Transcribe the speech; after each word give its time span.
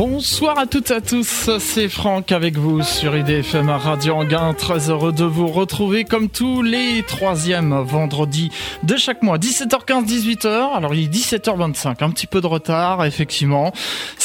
Bonsoir 0.00 0.58
à 0.58 0.64
toutes 0.64 0.92
et 0.92 0.94
à 0.94 1.02
tous, 1.02 1.50
c'est 1.58 1.90
Franck 1.90 2.32
avec 2.32 2.56
vous 2.56 2.82
sur 2.82 3.14
IDFM 3.14 3.68
Radio 3.68 4.14
Anguin. 4.14 4.54
Très 4.54 4.88
heureux 4.88 5.12
de 5.12 5.24
vous 5.24 5.46
retrouver 5.46 6.04
comme 6.04 6.30
tous 6.30 6.62
les 6.62 7.02
troisièmes 7.06 7.78
vendredis 7.82 8.50
de 8.82 8.96
chaque 8.96 9.22
mois. 9.22 9.36
17h15, 9.36 10.06
18h. 10.06 10.74
Alors 10.74 10.94
il 10.94 11.04
est 11.04 11.14
17h25, 11.14 12.02
un 12.02 12.10
petit 12.12 12.26
peu 12.26 12.40
de 12.40 12.46
retard, 12.46 13.04
effectivement. 13.04 13.74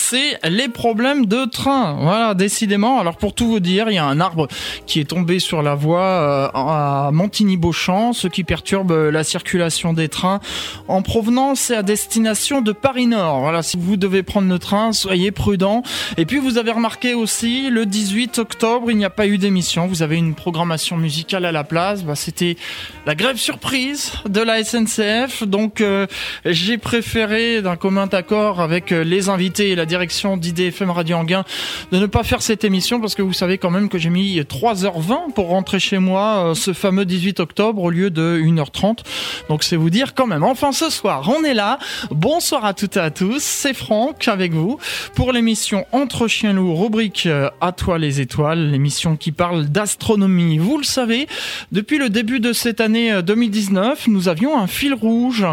C'est 0.07 0.37
les 0.47 0.69
problèmes 0.69 1.25
de 1.25 1.45
train. 1.45 1.97
Voilà, 1.99 2.35
décidément. 2.35 2.99
Alors 2.99 3.17
pour 3.17 3.33
tout 3.33 3.47
vous 3.47 3.59
dire, 3.59 3.89
il 3.89 3.95
y 3.95 3.97
a 3.97 4.05
un 4.05 4.19
arbre 4.19 4.47
qui 4.85 4.99
est 4.99 5.05
tombé 5.05 5.39
sur 5.39 5.63
la 5.63 5.73
voie 5.73 5.99
euh, 5.99 6.47
à 6.53 7.09
Montigny-Beauchamp, 7.11 8.13
ce 8.13 8.27
qui 8.27 8.43
perturbe 8.43 8.91
la 8.91 9.23
circulation 9.23 9.93
des 9.93 10.07
trains 10.07 10.41
en 10.87 11.01
provenance 11.01 11.71
et 11.71 11.75
à 11.75 11.81
destination 11.81 12.61
de 12.61 12.71
Paris-Nord. 12.71 13.39
Voilà, 13.39 13.63
si 13.63 13.77
vous 13.77 13.97
devez 13.97 14.21
prendre 14.21 14.47
le 14.47 14.59
train, 14.59 14.93
soyez 14.93 15.31
prudents 15.31 15.81
et 16.17 16.27
puis 16.27 16.37
vous 16.37 16.59
avez 16.59 16.69
remarqué 16.69 17.15
aussi, 17.15 17.71
le 17.71 17.87
18 17.87 18.37
octobre, 18.37 18.91
il 18.91 18.97
n'y 18.97 19.05
a 19.05 19.09
pas 19.09 19.25
eu 19.25 19.39
d'émission. 19.39 19.87
Vous 19.87 20.03
avez 20.03 20.17
une 20.17 20.35
programmation 20.35 20.97
musicale 20.97 21.45
à 21.45 21.51
la 21.51 21.63
place. 21.63 22.03
Bah, 22.03 22.13
C'était 22.13 22.57
la 23.07 23.15
grève 23.15 23.37
surprise 23.37 24.11
de 24.29 24.41
la 24.41 24.63
SNCF. 24.63 25.47
Donc 25.47 25.81
euh, 25.81 26.05
j'ai 26.45 26.77
préféré, 26.77 27.63
d'un 27.63 27.75
commun 27.75 28.07
accord 28.11 28.61
avec 28.61 28.91
euh, 28.91 29.03
les 29.03 29.29
invités 29.29 29.73
la 29.73 29.87
d'IDFM 30.37 30.89
Radio 30.89 31.17
Anguin, 31.17 31.45
de 31.91 31.97
ne 31.97 32.05
pas 32.05 32.23
faire 32.23 32.41
cette 32.41 32.63
émission 32.63 32.99
parce 32.99 33.15
que 33.15 33.21
vous 33.21 33.33
savez 33.33 33.57
quand 33.57 33.69
même 33.69 33.89
que 33.89 33.97
j'ai 33.97 34.09
mis 34.09 34.39
3h20 34.39 35.31
pour 35.33 35.47
rentrer 35.47 35.79
chez 35.79 35.99
moi 35.99 36.49
euh, 36.49 36.53
ce 36.53 36.73
fameux 36.73 37.05
18 37.05 37.39
octobre 37.39 37.81
au 37.83 37.89
lieu 37.89 38.09
de 38.09 38.39
1h30. 38.43 38.99
Donc 39.49 39.63
c'est 39.63 39.75
vous 39.75 39.89
dire 39.89 40.13
quand 40.13 40.27
même. 40.27 40.43
Enfin 40.43 40.71
ce 40.71 40.89
soir, 40.89 41.29
on 41.29 41.43
est 41.43 41.53
là. 41.53 41.79
Bonsoir 42.11 42.65
à 42.65 42.73
toutes 42.73 42.97
et 42.97 42.99
à 42.99 43.09
tous. 43.09 43.41
C'est 43.41 43.73
Franck 43.73 44.27
avec 44.27 44.51
vous 44.51 44.77
pour 45.15 45.31
l'émission 45.31 45.85
Entre 45.91 46.27
chiens 46.27 46.53
loups, 46.53 46.75
rubrique 46.75 47.25
euh, 47.25 47.49
À 47.61 47.71
toi 47.71 47.97
les 47.97 48.21
étoiles, 48.21 48.71
l'émission 48.71 49.15
qui 49.15 49.31
parle 49.31 49.65
d'astronomie. 49.65 50.57
Vous 50.57 50.77
le 50.77 50.83
savez, 50.83 51.27
depuis 51.71 51.97
le 51.97 52.09
début 52.09 52.39
de 52.39 52.53
cette 52.53 52.81
année 52.81 53.21
2019, 53.21 54.07
euh, 54.07 54.11
nous 54.11 54.27
avions 54.27 54.57
un 54.59 54.67
fil 54.67 54.93
rouge 54.93 55.45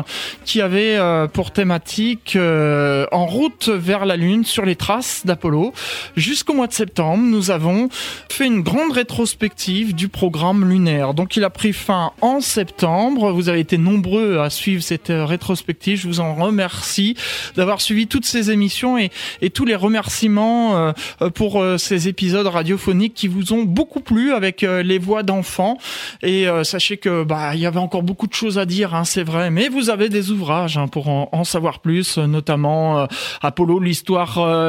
qui 0.44 0.60
avait 0.60 0.98
pour 1.32 1.52
thématique 1.52 2.36
en 2.36 3.26
route 3.26 3.68
vers 3.68 4.04
la 4.04 4.16
Lune 4.16 4.31
sur 4.42 4.64
les 4.64 4.76
traces 4.76 5.26
d'Apollo. 5.26 5.72
Jusqu'au 6.16 6.54
mois 6.54 6.66
de 6.66 6.72
septembre, 6.72 7.22
nous 7.22 7.50
avons 7.50 7.88
fait 8.30 8.46
une 8.46 8.62
grande 8.62 8.92
rétrospective 8.92 9.94
du 9.94 10.08
programme 10.08 10.68
lunaire. 10.68 11.14
Donc 11.14 11.36
il 11.36 11.44
a 11.44 11.50
pris 11.50 11.72
fin 11.72 12.12
en 12.20 12.40
septembre. 12.40 13.32
Vous 13.32 13.48
avez 13.48 13.60
été 13.60 13.78
nombreux 13.78 14.38
à 14.38 14.48
suivre 14.50 14.82
cette 14.82 15.12
rétrospective. 15.14 16.00
Je 16.00 16.08
vous 16.08 16.20
en 16.20 16.34
remercie 16.34 17.16
d'avoir 17.56 17.80
suivi 17.80 18.06
toutes 18.06 18.24
ces 18.24 18.50
émissions 18.50 18.98
et, 18.98 19.10
tous 19.50 19.64
les 19.64 19.76
remerciements 19.76 20.76
euh, 20.76 21.30
pour 21.34 21.60
euh, 21.60 21.76
ces 21.76 22.08
épisodes 22.08 22.46
radiophoniques 22.46 23.14
qui 23.14 23.28
vous 23.28 23.52
ont 23.52 23.64
beaucoup 23.64 24.00
plu 24.00 24.32
avec 24.32 24.62
euh, 24.62 24.82
les 24.82 24.98
voix 24.98 25.22
d'enfants. 25.22 25.78
Et 26.22 26.46
sachez 26.62 26.96
que 26.96 27.24
bah 27.24 27.54
il 27.54 27.60
y 27.60 27.66
avait 27.66 27.78
encore 27.78 28.02
beaucoup 28.02 28.26
de 28.26 28.32
choses 28.32 28.58
à 28.58 28.64
dire, 28.64 28.94
hein, 28.94 29.04
c'est 29.04 29.22
vrai, 29.22 29.50
mais 29.50 29.68
vous 29.68 29.90
avez 29.90 30.08
des 30.08 30.30
ouvrages 30.30 30.78
hein, 30.78 30.88
pour 30.88 31.08
en, 31.08 31.44
savoir 31.44 31.80
plus, 31.80 32.18
notamment 32.18 33.06
Apollo, 33.42 33.80
l'histoire, 33.80 34.21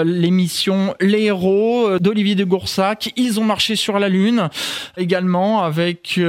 l'émission 0.05 0.95
Les 0.99 1.23
héros 1.23 1.99
d'Olivier 1.99 2.35
de 2.35 2.43
Goursac. 2.43 3.11
Ils 3.15 3.39
ont 3.39 3.43
marché 3.43 3.75
sur 3.75 3.99
la 3.99 4.09
lune, 4.09 4.49
également 4.97 5.63
avec 5.63 6.19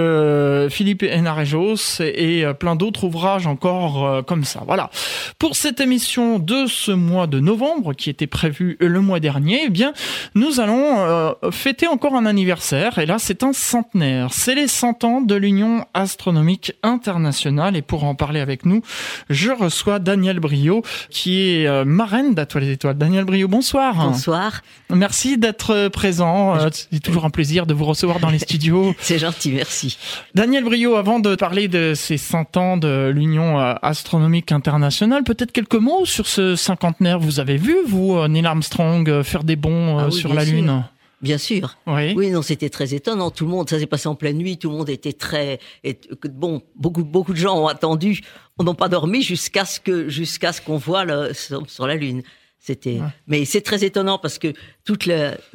Philippe 0.71 1.03
Enarejos 1.03 2.01
et, 2.01 2.45
plein 2.59 2.77
d'autres 2.77 3.05
ouvrages 3.05 3.47
encore 3.47 4.25
comme 4.27 4.45
ça. 4.45 4.63
Voilà. 4.67 4.91
Pour 5.39 5.57
cette 5.57 5.81
émission 5.81 6.39
de 6.39 6.67
ce 6.67 6.93
mois 6.93 7.27
de 7.27 7.41
novembre 7.41 7.95
qui 7.95 8.11
était 8.11 8.27
prévue 8.27 8.77
le 8.81 9.01
mois 9.01 9.21
dernier, 9.21 9.63
eh 9.67 9.71
bien, 9.71 9.93
nous 10.35 10.61
allons 10.61 10.99
euh, 10.99 11.33
fêter 11.51 11.87
encore 11.87 12.15
un 12.15 12.27
anniversaire. 12.27 12.99
Et 12.99 13.07
là, 13.07 13.17
c'est 13.19 13.43
un 13.43 13.53
centenaire. 13.53 14.33
C'est 14.33 14.55
les 14.55 14.69
100 14.69 15.05
ans 15.05 15.21
de 15.21 15.35
l'Union 15.35 15.85
astronomique 15.95 16.73
internationale. 16.83 17.77
Et 17.77 17.83
pour 17.83 18.05
en 18.05 18.15
parler 18.15 18.41
avec 18.41 18.65
nous, 18.65 18.83
je 19.31 19.51
reçois 19.51 19.99
Daniel 19.99 20.41
Brio, 20.41 20.83
qui 21.11 21.41
est 21.41 21.67
euh, 21.67 21.85
marraine 21.85 22.35
d'Atoile 22.35 22.65
des 22.65 22.73
Étoiles. 22.73 22.99
Brio, 23.23 23.47
bonsoir. 23.47 23.95
Bonsoir. 23.95 24.63
Merci 24.91 25.39
d'être 25.39 25.89
présent. 25.89 26.57
Euh, 26.57 26.69
c'est 26.73 27.01
toujours 27.01 27.25
un 27.25 27.31
plaisir 27.31 27.67
de 27.67 27.75
vous 27.75 27.85
recevoir 27.85 28.19
dans 28.19 28.31
les 28.31 28.39
studios. 28.41 28.95
c'est 28.99 29.21
gentil, 29.21 29.53
merci. 29.53 29.97
Daniel 30.35 30.65
Brio, 30.65 30.97
avant 30.97 31.21
de 31.21 31.37
parler 31.37 31.69
de 31.69 31.95
ces 31.95 32.19
100 32.19 32.57
ans 32.57 32.77
de 32.77 33.13
l'Union 33.15 33.59
astronomique 33.59 34.51
internationale, 34.51 35.23
peut-être 35.23 35.53
quelques 35.53 35.75
mots 35.77 36.05
sur 36.05 36.27
ce 36.27 36.57
cinquantenaire. 36.57 37.21
Vous 37.21 37.39
avez 37.39 37.57
vu, 37.57 37.77
vous, 37.87 38.27
Neil 38.27 38.45
Armstrong 38.45 39.09
euh, 39.09 39.23
faire 39.23 39.45
des 39.45 39.57
bons 39.57 39.99
euh, 39.99 40.05
ah 40.09 40.11
sur 40.11 40.35
la 40.35 40.45
Lune 40.45 40.85
Bien 41.21 41.39
sûr. 41.39 41.79
Oui. 41.87 42.31
non, 42.31 42.43
c'était 42.43 42.69
très 42.69 42.93
étonnant. 42.93 43.31
Tout 43.31 43.47
le 43.47 43.51
monde, 43.51 43.71
ça 43.71 43.79
s'est 43.79 43.87
passé 43.87 44.09
en 44.09 44.15
pleine 44.15 44.37
nuit. 44.37 44.59
Tout 44.59 44.69
le 44.69 44.77
monde 44.77 44.91
était 44.91 45.15
très, 45.15 45.59
bon, 46.25 46.61
beaucoup, 46.77 47.03
beaucoup 47.03 47.33
de 47.33 47.39
gens 47.39 47.59
ont 47.59 47.67
attendu, 47.67 48.21
on 48.59 48.65
n'ont 48.65 48.75
pas 48.75 48.89
dormi 48.89 49.23
jusqu'à 49.23 49.65
ce 49.65 49.81
que, 49.81 50.11
jusqu'à 50.11 50.53
ce 50.53 50.61
qu'on 50.61 50.77
voit 50.77 51.07
le, 51.07 51.33
sur, 51.33 51.87
la 51.87 51.95
lune. 51.95 52.23
C'était, 52.67 52.99
mais 53.27 53.45
c'est 53.45 53.61
très 53.61 53.85
étonnant 53.85 54.19
parce 54.19 54.39
que 54.39 54.55
toute 54.87 55.07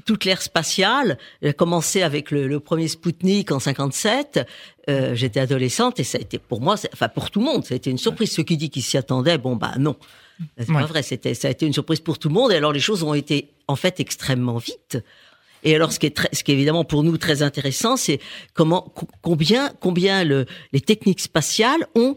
toute 0.06 0.26
l'ère 0.26 0.44
spatiale 0.44 1.18
a 1.44 1.54
commencé 1.54 2.04
avec 2.04 2.30
le, 2.30 2.60
premier 2.60 2.88
Spoutnik 2.88 3.52
en 3.52 3.58
57. 3.58 4.48
Euh, 4.88 5.16
j'étais 5.16 5.40
adolescente 5.40 6.00
et 6.00 6.04
ça 6.04 6.20
a 6.20 6.22
été 6.22 6.38
pour 6.38 6.62
moi, 6.62 6.76
enfin 6.94 7.10
pour 7.10 7.32
tout 7.32 7.40
le 7.40 7.46
monde, 7.46 7.66
ça 7.66 7.74
a 7.74 7.78
été 7.78 7.90
une 7.90 7.98
surprise. 7.98 8.32
Ceux 8.32 8.44
qui 8.44 8.58
disent 8.58 8.70
qu'ils 8.70 8.84
s'y 8.84 8.96
attendaient, 8.96 9.40
bon 9.40 9.56
bah 9.56 9.74
non. 9.80 9.96
C'est 10.60 10.72
pas 10.72 10.86
vrai, 10.86 11.02
c'était, 11.02 11.34
ça 11.34 11.48
a 11.48 11.52
été 11.52 11.66
une 11.66 11.74
surprise 11.74 12.00
pour 12.00 12.20
tout 12.20 12.28
le 12.28 12.36
monde. 12.36 12.52
Et 12.52 12.56
alors 12.58 12.74
les 12.74 12.80
choses 12.80 13.02
ont 13.02 13.16
été 13.16 13.50
en 13.68 13.76
fait 13.76 14.00
extrêmement 14.00 14.58
vite. 14.58 15.00
Et 15.64 15.76
alors, 15.76 15.92
ce 15.92 16.00
qui 16.00 16.06
est, 16.06 16.16
très, 16.16 16.30
ce 16.32 16.44
qui 16.44 16.52
est 16.52 16.54
évidemment 16.54 16.86
pour 16.86 17.04
nous 17.04 17.18
très 17.18 17.42
intéressant, 17.42 17.98
c'est 17.98 18.20
comment, 18.54 18.94
combien, 19.22 19.74
combien 19.82 20.24
le, 20.24 20.46
les 20.74 20.80
techniques 20.80 21.20
spatiales 21.20 21.88
ont 21.96 22.16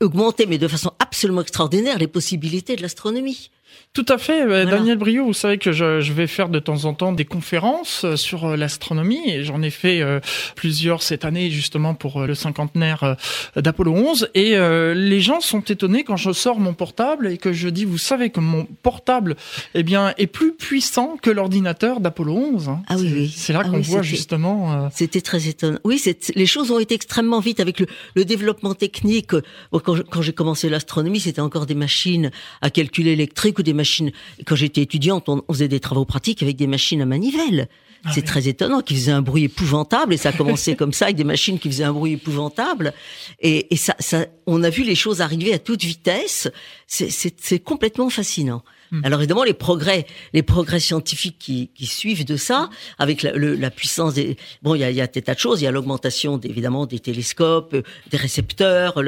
augmenté, 0.00 0.46
mais 0.46 0.58
de 0.58 0.68
façon 0.68 0.92
absolument 0.98 1.40
extraordinaire, 1.42 1.96
les 1.96 2.08
possibilités 2.08 2.76
de 2.76 2.82
l'astronomie. 2.82 3.50
Tout 3.94 4.06
à 4.08 4.18
fait. 4.18 4.42
Euh, 4.42 4.64
Daniel 4.64 4.98
Brio, 4.98 5.24
vous 5.24 5.32
savez 5.32 5.56
que 5.56 5.70
je, 5.70 6.00
je, 6.00 6.12
vais 6.12 6.26
faire 6.26 6.48
de 6.48 6.58
temps 6.58 6.84
en 6.84 6.94
temps 6.94 7.12
des 7.12 7.24
conférences 7.24 8.04
euh, 8.04 8.16
sur 8.16 8.44
euh, 8.44 8.56
l'astronomie 8.56 9.30
et 9.30 9.44
j'en 9.44 9.62
ai 9.62 9.70
fait 9.70 10.02
plusieurs 10.56 11.00
cette 11.04 11.24
année 11.24 11.48
justement 11.50 11.94
pour 11.94 12.22
le 12.22 12.34
cinquantenaire 12.34 13.16
d'Apollo 13.54 13.92
11 13.92 14.30
et 14.34 14.56
les 14.94 15.20
gens 15.20 15.40
sont 15.40 15.60
étonnés 15.60 16.02
quand 16.02 16.16
je 16.16 16.32
sors 16.32 16.58
mon 16.58 16.74
portable 16.74 17.28
et 17.28 17.38
que 17.38 17.52
je 17.52 17.68
dis 17.68 17.84
vous 17.84 17.98
savez 17.98 18.30
que 18.30 18.40
mon 18.40 18.66
portable 18.82 19.36
eh 19.74 19.82
bien 19.82 20.12
est 20.18 20.26
plus 20.26 20.52
puissant 20.52 21.16
que 21.20 21.30
l'ordinateur 21.30 22.00
d'Apollo 22.00 22.34
11. 22.34 22.68
Hein. 22.68 22.82
Ah 22.88 22.96
oui 22.98 23.12
oui. 23.14 23.34
C'est 23.34 23.52
là 23.52 23.62
ah 23.64 23.68
qu'on 23.68 23.80
voit 23.80 24.02
justement 24.02 24.90
C'était 24.92 25.20
très 25.20 25.46
étonnant. 25.48 25.78
Oui, 25.84 26.02
les 26.34 26.46
choses 26.46 26.70
ont 26.70 26.78
été 26.78 26.94
extrêmement 26.94 27.40
vite 27.40 27.60
avec 27.60 27.78
le, 27.78 27.86
le 28.16 28.24
développement 28.24 28.74
technique. 28.74 29.32
Quand, 29.72 30.02
quand 30.10 30.22
j'ai 30.22 30.32
commencé 30.32 30.68
l'astronomie, 30.68 31.20
c'était 31.20 31.40
encore 31.40 31.66
des 31.66 31.76
machines 31.76 32.30
à 32.60 32.70
calcul 32.70 33.06
électrique 33.06 33.58
ou 33.58 33.62
des 33.62 33.72
machines. 33.72 33.83
Quand 34.44 34.56
j'étais 34.56 34.82
étudiante, 34.82 35.28
on, 35.28 35.42
faisait 35.50 35.68
des 35.68 35.80
travaux 35.80 36.04
pratiques 36.04 36.42
avec 36.42 36.56
des 36.56 36.66
machines 36.66 37.00
à 37.02 37.06
manivelle. 37.06 37.68
Ah 38.06 38.10
c'est 38.12 38.22
très 38.22 38.48
étonnant, 38.48 38.80
qui 38.80 38.94
faisaient 38.94 39.12
un 39.12 39.22
bruit 39.22 39.44
épouvantable, 39.44 40.12
et 40.12 40.18
ça 40.18 40.28
a 40.28 40.32
commencé 40.32 40.76
comme 40.76 40.92
ça, 40.92 41.06
avec 41.06 41.16
des 41.16 41.24
machines 41.24 41.58
qui 41.58 41.70
faisaient 41.70 41.84
un 41.84 41.92
bruit 41.92 42.12
épouvantable. 42.12 42.92
Et, 43.40 43.72
et 43.72 43.76
ça, 43.76 43.94
ça, 43.98 44.26
on 44.46 44.62
a 44.62 44.68
vu 44.68 44.82
les 44.82 44.94
choses 44.94 45.20
arriver 45.22 45.54
à 45.54 45.58
toute 45.58 45.82
vitesse. 45.82 46.50
C'est 46.86 47.58
complètement 47.60 48.10
fascinant. 48.10 48.62
Hmm. 48.94 49.00
Alors 49.04 49.20
évidemment, 49.20 49.42
les 49.42 49.54
progrès, 49.54 50.06
les 50.32 50.44
progrès 50.44 50.78
scientifiques 50.78 51.36
qui, 51.38 51.70
qui 51.74 51.86
suivent 51.86 52.24
de 52.24 52.36
ça, 52.36 52.70
avec 52.98 53.22
la, 53.22 53.32
la 53.34 53.70
puissance 53.70 54.14
des, 54.14 54.36
bon, 54.62 54.76
il 54.76 54.82
y 54.82 54.84
a, 54.84 54.90
y 54.92 55.00
a 55.00 55.08
des 55.08 55.20
tas 55.20 55.34
de 55.34 55.38
choses. 55.40 55.60
Il 55.60 55.64
y 55.64 55.66
a 55.66 55.72
l'augmentation 55.72 56.40
évidemment 56.40 56.86
des 56.86 57.00
télescopes, 57.00 57.74
euh, 57.74 57.82
des 58.10 58.16
récepteurs, 58.16 59.02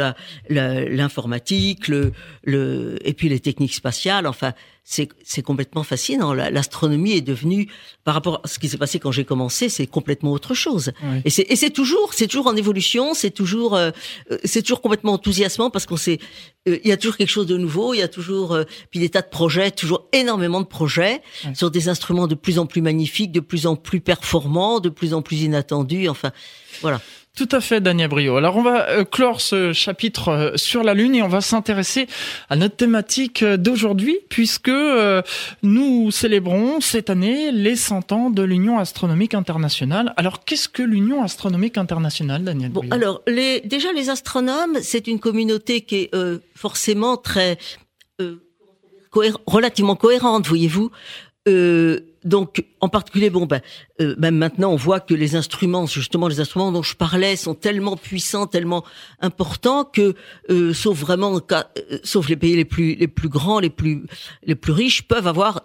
l'informatique, 0.49 1.87
le, 1.87 2.13
le, 2.43 2.99
et 3.07 3.13
puis 3.13 3.29
les 3.29 3.39
techniques 3.39 3.75
spatiales. 3.75 4.27
Enfin, 4.27 4.55
c'est 4.89 5.43
complètement 5.43 5.83
fascinant. 5.83 6.33
L'astronomie 6.33 7.13
est 7.13 7.21
devenue, 7.21 7.69
par 8.05 8.15
rapport 8.15 8.41
à 8.45 8.49
ce 8.49 8.61
qui 8.61 8.69
s'est 8.69 8.79
passé 8.79 9.01
quand 9.01 9.11
j'ai 9.11 9.25
commencé, 9.25 9.69
c'est 9.69 9.89
complètement 9.89 10.31
autre 10.31 10.55
chose. 10.55 10.93
Et 11.25 11.31
c'est 11.31 11.71
toujours, 11.71 12.15
c'est 12.15 12.29
toujours 12.29 12.47
en 12.47 12.55
évolution, 12.55 13.13
c'est 13.13 13.33
toujours, 13.33 13.75
euh, 13.75 13.91
euh, 14.31 14.39
c'est 14.45 14.63
toujours 14.63 14.81
complètement 14.81 15.15
enthousiasmant 15.15 15.71
parce 15.71 15.87
qu'on 15.87 15.97
sait, 15.97 16.21
euh, 16.69 16.79
il 16.85 16.89
y 16.89 16.93
a 16.93 16.97
toujours 16.97 17.17
quelque 17.17 17.31
chose 17.31 17.47
de 17.47 17.57
nouveau, 17.57 17.95
il 17.95 17.99
y 17.99 18.03
a 18.03 18.09
toujours, 18.09 18.57
puis 18.91 19.01
des 19.01 19.09
tas 19.09 19.23
de 19.23 19.29
projets, 19.29 19.73
toujours 19.73 20.07
énormément 20.13 20.61
de 20.61 20.67
projets 20.67 21.21
sur 21.55 21.73
des 21.73 21.89
instruments 21.89 22.29
de 22.29 22.37
plus 22.37 22.61
en 22.61 22.67
plus 22.67 22.81
magnifiques, 22.81 23.33
de 23.33 23.41
plus 23.41 23.67
en 23.67 23.75
plus 23.75 24.01
performants, 24.01 24.79
de 24.79 24.89
plus 24.89 25.15
en 25.15 25.23
plus 25.23 25.43
inattendus. 25.43 26.09
Enfin, 26.09 26.31
voilà. 26.81 27.01
Tout 27.37 27.49
à 27.53 27.61
fait, 27.61 27.83
Daniel 27.83 28.09
Brio. 28.09 28.37
Alors, 28.37 28.57
on 28.57 28.63
va 28.63 28.89
euh, 28.89 29.05
clore 29.05 29.43
ce 29.43 29.75
chapitre 29.75 30.31
euh, 30.31 30.57
sur 30.57 30.83
la 30.83 30.95
Lune 30.95 31.15
et 31.15 31.23
on 31.23 31.29
va 31.29 31.43
s'intéresser 31.43 32.07
à 32.49 32.57
notre 32.57 32.77
thématique 32.77 33.43
euh, 33.43 33.59
d'aujourd'hui, 33.59 34.17
puisque 34.31 34.71
nous 35.63 36.11
célébrons 36.11 36.81
cette 36.81 37.11
année 37.11 37.53
les 37.53 37.77
100 37.77 38.13
ans 38.13 38.31
de 38.31 38.43
l'Union 38.43 38.79
astronomique 38.79 39.35
internationale. 39.35 40.15
Alors, 40.17 40.47
qu'est-ce 40.47 40.71
que 40.71 40.83
l'Union 40.83 41.23
astronomique 41.23 41.77
internationale, 41.77 42.43
Daniel 42.43 42.71
Bon, 42.71 42.83
alors, 42.91 43.21
les, 43.27 43.61
déjà, 43.61 43.93
les 43.93 44.09
astronomes, 44.09 44.79
c'est 44.81 45.07
une 45.07 45.21
communauté 45.21 45.83
qui 45.83 45.97
est 45.97 46.11
forcément 46.55 47.19
très 47.19 47.59
relativement 49.47 49.97
cohérente, 49.97 50.47
voyez-vous. 50.47 50.91
euh, 51.49 52.01
donc, 52.27 52.65
en 52.81 52.89
particulier, 52.89 53.31
bon, 53.31 53.47
ben, 53.47 53.63
euh, 54.01 54.17
même 54.19 54.37
maintenant, 54.37 54.73
on 54.73 54.77
voit 54.77 55.01
que 55.01 55.15
les 55.15 55.37
instruments, 55.37 55.87
justement, 55.87 56.27
les 56.27 56.41
instruments 56.41 56.73
dont 56.73 56.83
je 56.83 56.97
parlais, 56.97 57.37
sont 57.37 57.55
tellement 57.55 57.97
puissants, 57.97 58.47
tellement 58.47 58.85
importants 59.21 59.85
que, 59.85 60.15
euh, 60.51 60.75
sauf 60.75 60.99
vraiment, 60.99 61.41
sauf 62.03 62.29
les 62.29 62.37
pays 62.37 62.57
les 62.57 62.65
plus 62.65 62.97
les 62.97 63.07
plus 63.07 63.29
grands, 63.29 63.61
les 63.61 63.71
plus 63.71 64.03
les 64.43 64.57
plus 64.57 64.73
riches, 64.73 65.03
peuvent 65.03 65.29
avoir 65.29 65.63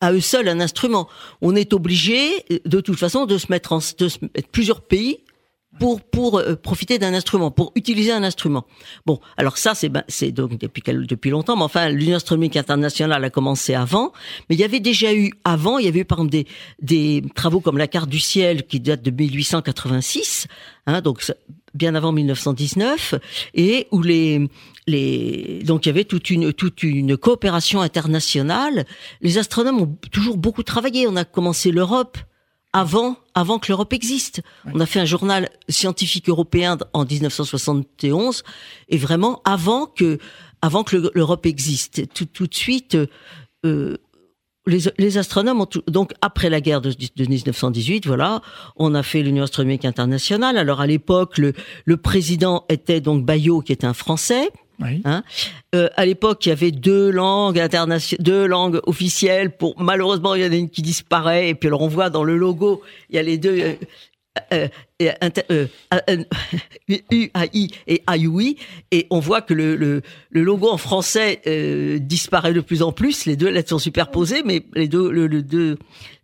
à 0.00 0.12
eux 0.12 0.20
seuls 0.20 0.48
un 0.48 0.60
instrument. 0.60 1.08
On 1.40 1.54
est 1.54 1.72
obligé, 1.72 2.44
de 2.64 2.80
toute 2.80 2.98
façon, 2.98 3.24
de 3.26 3.38
se 3.38 3.46
mettre 3.50 3.72
en 3.72 3.78
de 3.78 4.08
se 4.08 4.18
mettre 4.22 4.48
plusieurs 4.50 4.80
pays 4.80 5.20
pour 5.80 6.02
pour 6.02 6.38
euh, 6.38 6.54
profiter 6.54 6.98
d'un 6.98 7.14
instrument, 7.14 7.50
pour 7.50 7.72
utiliser 7.74 8.12
un 8.12 8.22
instrument. 8.22 8.66
Bon, 9.06 9.18
alors 9.38 9.56
ça 9.56 9.74
c'est 9.74 9.88
ben, 9.88 10.04
c'est 10.06 10.30
donc 10.30 10.58
depuis 10.58 10.82
depuis 10.86 11.30
longtemps, 11.30 11.56
mais 11.56 11.64
enfin 11.64 11.88
l'Union 11.88 12.16
astronomique 12.16 12.56
internationale 12.56 13.24
a 13.24 13.30
commencé 13.30 13.74
avant, 13.74 14.12
mais 14.48 14.56
il 14.56 14.60
y 14.60 14.64
avait 14.64 14.78
déjà 14.78 15.12
eu 15.14 15.32
avant, 15.42 15.78
il 15.78 15.86
y 15.86 15.88
avait 15.88 16.00
eu 16.00 16.04
par 16.04 16.18
exemple 16.18 16.32
des 16.32 16.46
des 16.82 17.24
travaux 17.34 17.60
comme 17.60 17.78
la 17.78 17.88
carte 17.88 18.10
du 18.10 18.20
ciel 18.20 18.66
qui 18.66 18.78
date 18.78 19.02
de 19.02 19.10
1886, 19.10 20.46
hein, 20.86 21.00
donc 21.00 21.24
bien 21.72 21.94
avant 21.94 22.12
1919 22.12 23.14
et 23.54 23.88
où 23.90 24.02
les 24.02 24.48
les 24.86 25.62
donc 25.64 25.86
il 25.86 25.88
y 25.88 25.92
avait 25.92 26.04
toute 26.04 26.28
une 26.28 26.52
toute 26.52 26.82
une 26.82 27.16
coopération 27.16 27.80
internationale. 27.80 28.84
Les 29.22 29.38
astronomes 29.38 29.80
ont 29.80 29.96
toujours 30.12 30.36
beaucoup 30.36 30.62
travaillé. 30.62 31.06
On 31.08 31.16
a 31.16 31.24
commencé 31.24 31.70
l'Europe 31.70 32.18
avant, 32.72 33.16
avant 33.40 33.58
que 33.58 33.72
l'Europe 33.72 33.92
existe. 33.92 34.42
On 34.72 34.80
a 34.80 34.86
fait 34.86 35.00
un 35.00 35.04
journal 35.04 35.48
scientifique 35.68 36.28
européen 36.28 36.76
en 36.92 37.04
1971 37.04 38.42
et 38.88 38.98
vraiment 38.98 39.40
avant 39.44 39.86
que, 39.86 40.18
avant 40.62 40.84
que 40.84 41.10
l'Europe 41.14 41.46
existe. 41.46 42.12
Tout, 42.12 42.26
tout 42.26 42.46
de 42.46 42.54
suite, 42.54 42.96
euh, 43.64 43.96
les, 44.66 44.80
les, 44.98 45.18
astronomes 45.18 45.62
ont 45.62 45.68
donc 45.88 46.12
après 46.20 46.50
la 46.50 46.60
guerre 46.60 46.82
de, 46.82 46.90
de, 46.90 47.24
1918, 47.24 48.06
voilà, 48.06 48.42
on 48.76 48.94
a 48.94 49.02
fait 49.02 49.22
l'Union 49.22 49.44
astronomique 49.44 49.86
internationale. 49.86 50.58
Alors 50.58 50.80
à 50.80 50.86
l'époque, 50.86 51.38
le, 51.38 51.54
le 51.86 51.96
président 51.96 52.66
était 52.68 53.00
donc 53.00 53.24
Bayot, 53.24 53.62
qui 53.62 53.72
était 53.72 53.86
un 53.86 53.94
Français. 53.94 54.50
Hein 55.04 55.22
euh, 55.74 55.88
à 55.96 56.06
l'époque, 56.06 56.46
il 56.46 56.50
y 56.50 56.52
avait 56.52 56.70
deux 56.70 57.10
langues 57.10 57.58
internationales, 57.58 58.24
deux 58.24 58.46
langues 58.46 58.80
officielles. 58.84 59.50
Pour 59.56 59.80
malheureusement, 59.80 60.34
il 60.34 60.42
y 60.42 60.46
en 60.46 60.52
a 60.52 60.56
une 60.56 60.70
qui 60.70 60.82
disparaît. 60.82 61.48
Et 61.48 61.54
puis 61.54 61.68
alors 61.68 61.82
on 61.82 61.88
voit 61.88 62.10
dans 62.10 62.24
le 62.24 62.36
logo, 62.36 62.82
il 63.08 63.16
y 63.16 63.18
a 63.18 63.22
les 63.22 63.38
deux. 63.38 63.60
Euh, 63.60 63.74
euh, 64.52 64.68
euh, 65.00 65.66
UAI 66.88 67.70
et 67.86 68.02
IUI, 68.08 68.56
et 68.90 69.06
on 69.10 69.20
voit 69.20 69.40
que 69.40 69.54
le, 69.54 69.76
le, 69.76 70.02
le 70.30 70.42
logo 70.42 70.68
en 70.68 70.76
français 70.76 71.40
euh, 71.46 71.98
disparaît 71.98 72.52
de 72.52 72.60
plus 72.60 72.82
en 72.82 72.92
plus. 72.92 73.26
Les 73.26 73.36
deux 73.36 73.48
lettres 73.48 73.70
sont 73.70 73.78
superposées, 73.78 74.42
mais 74.44 74.64
les 74.74 74.88
deux, 74.88 75.10
le, 75.10 75.26
le 75.26 75.42
deux 75.42 75.78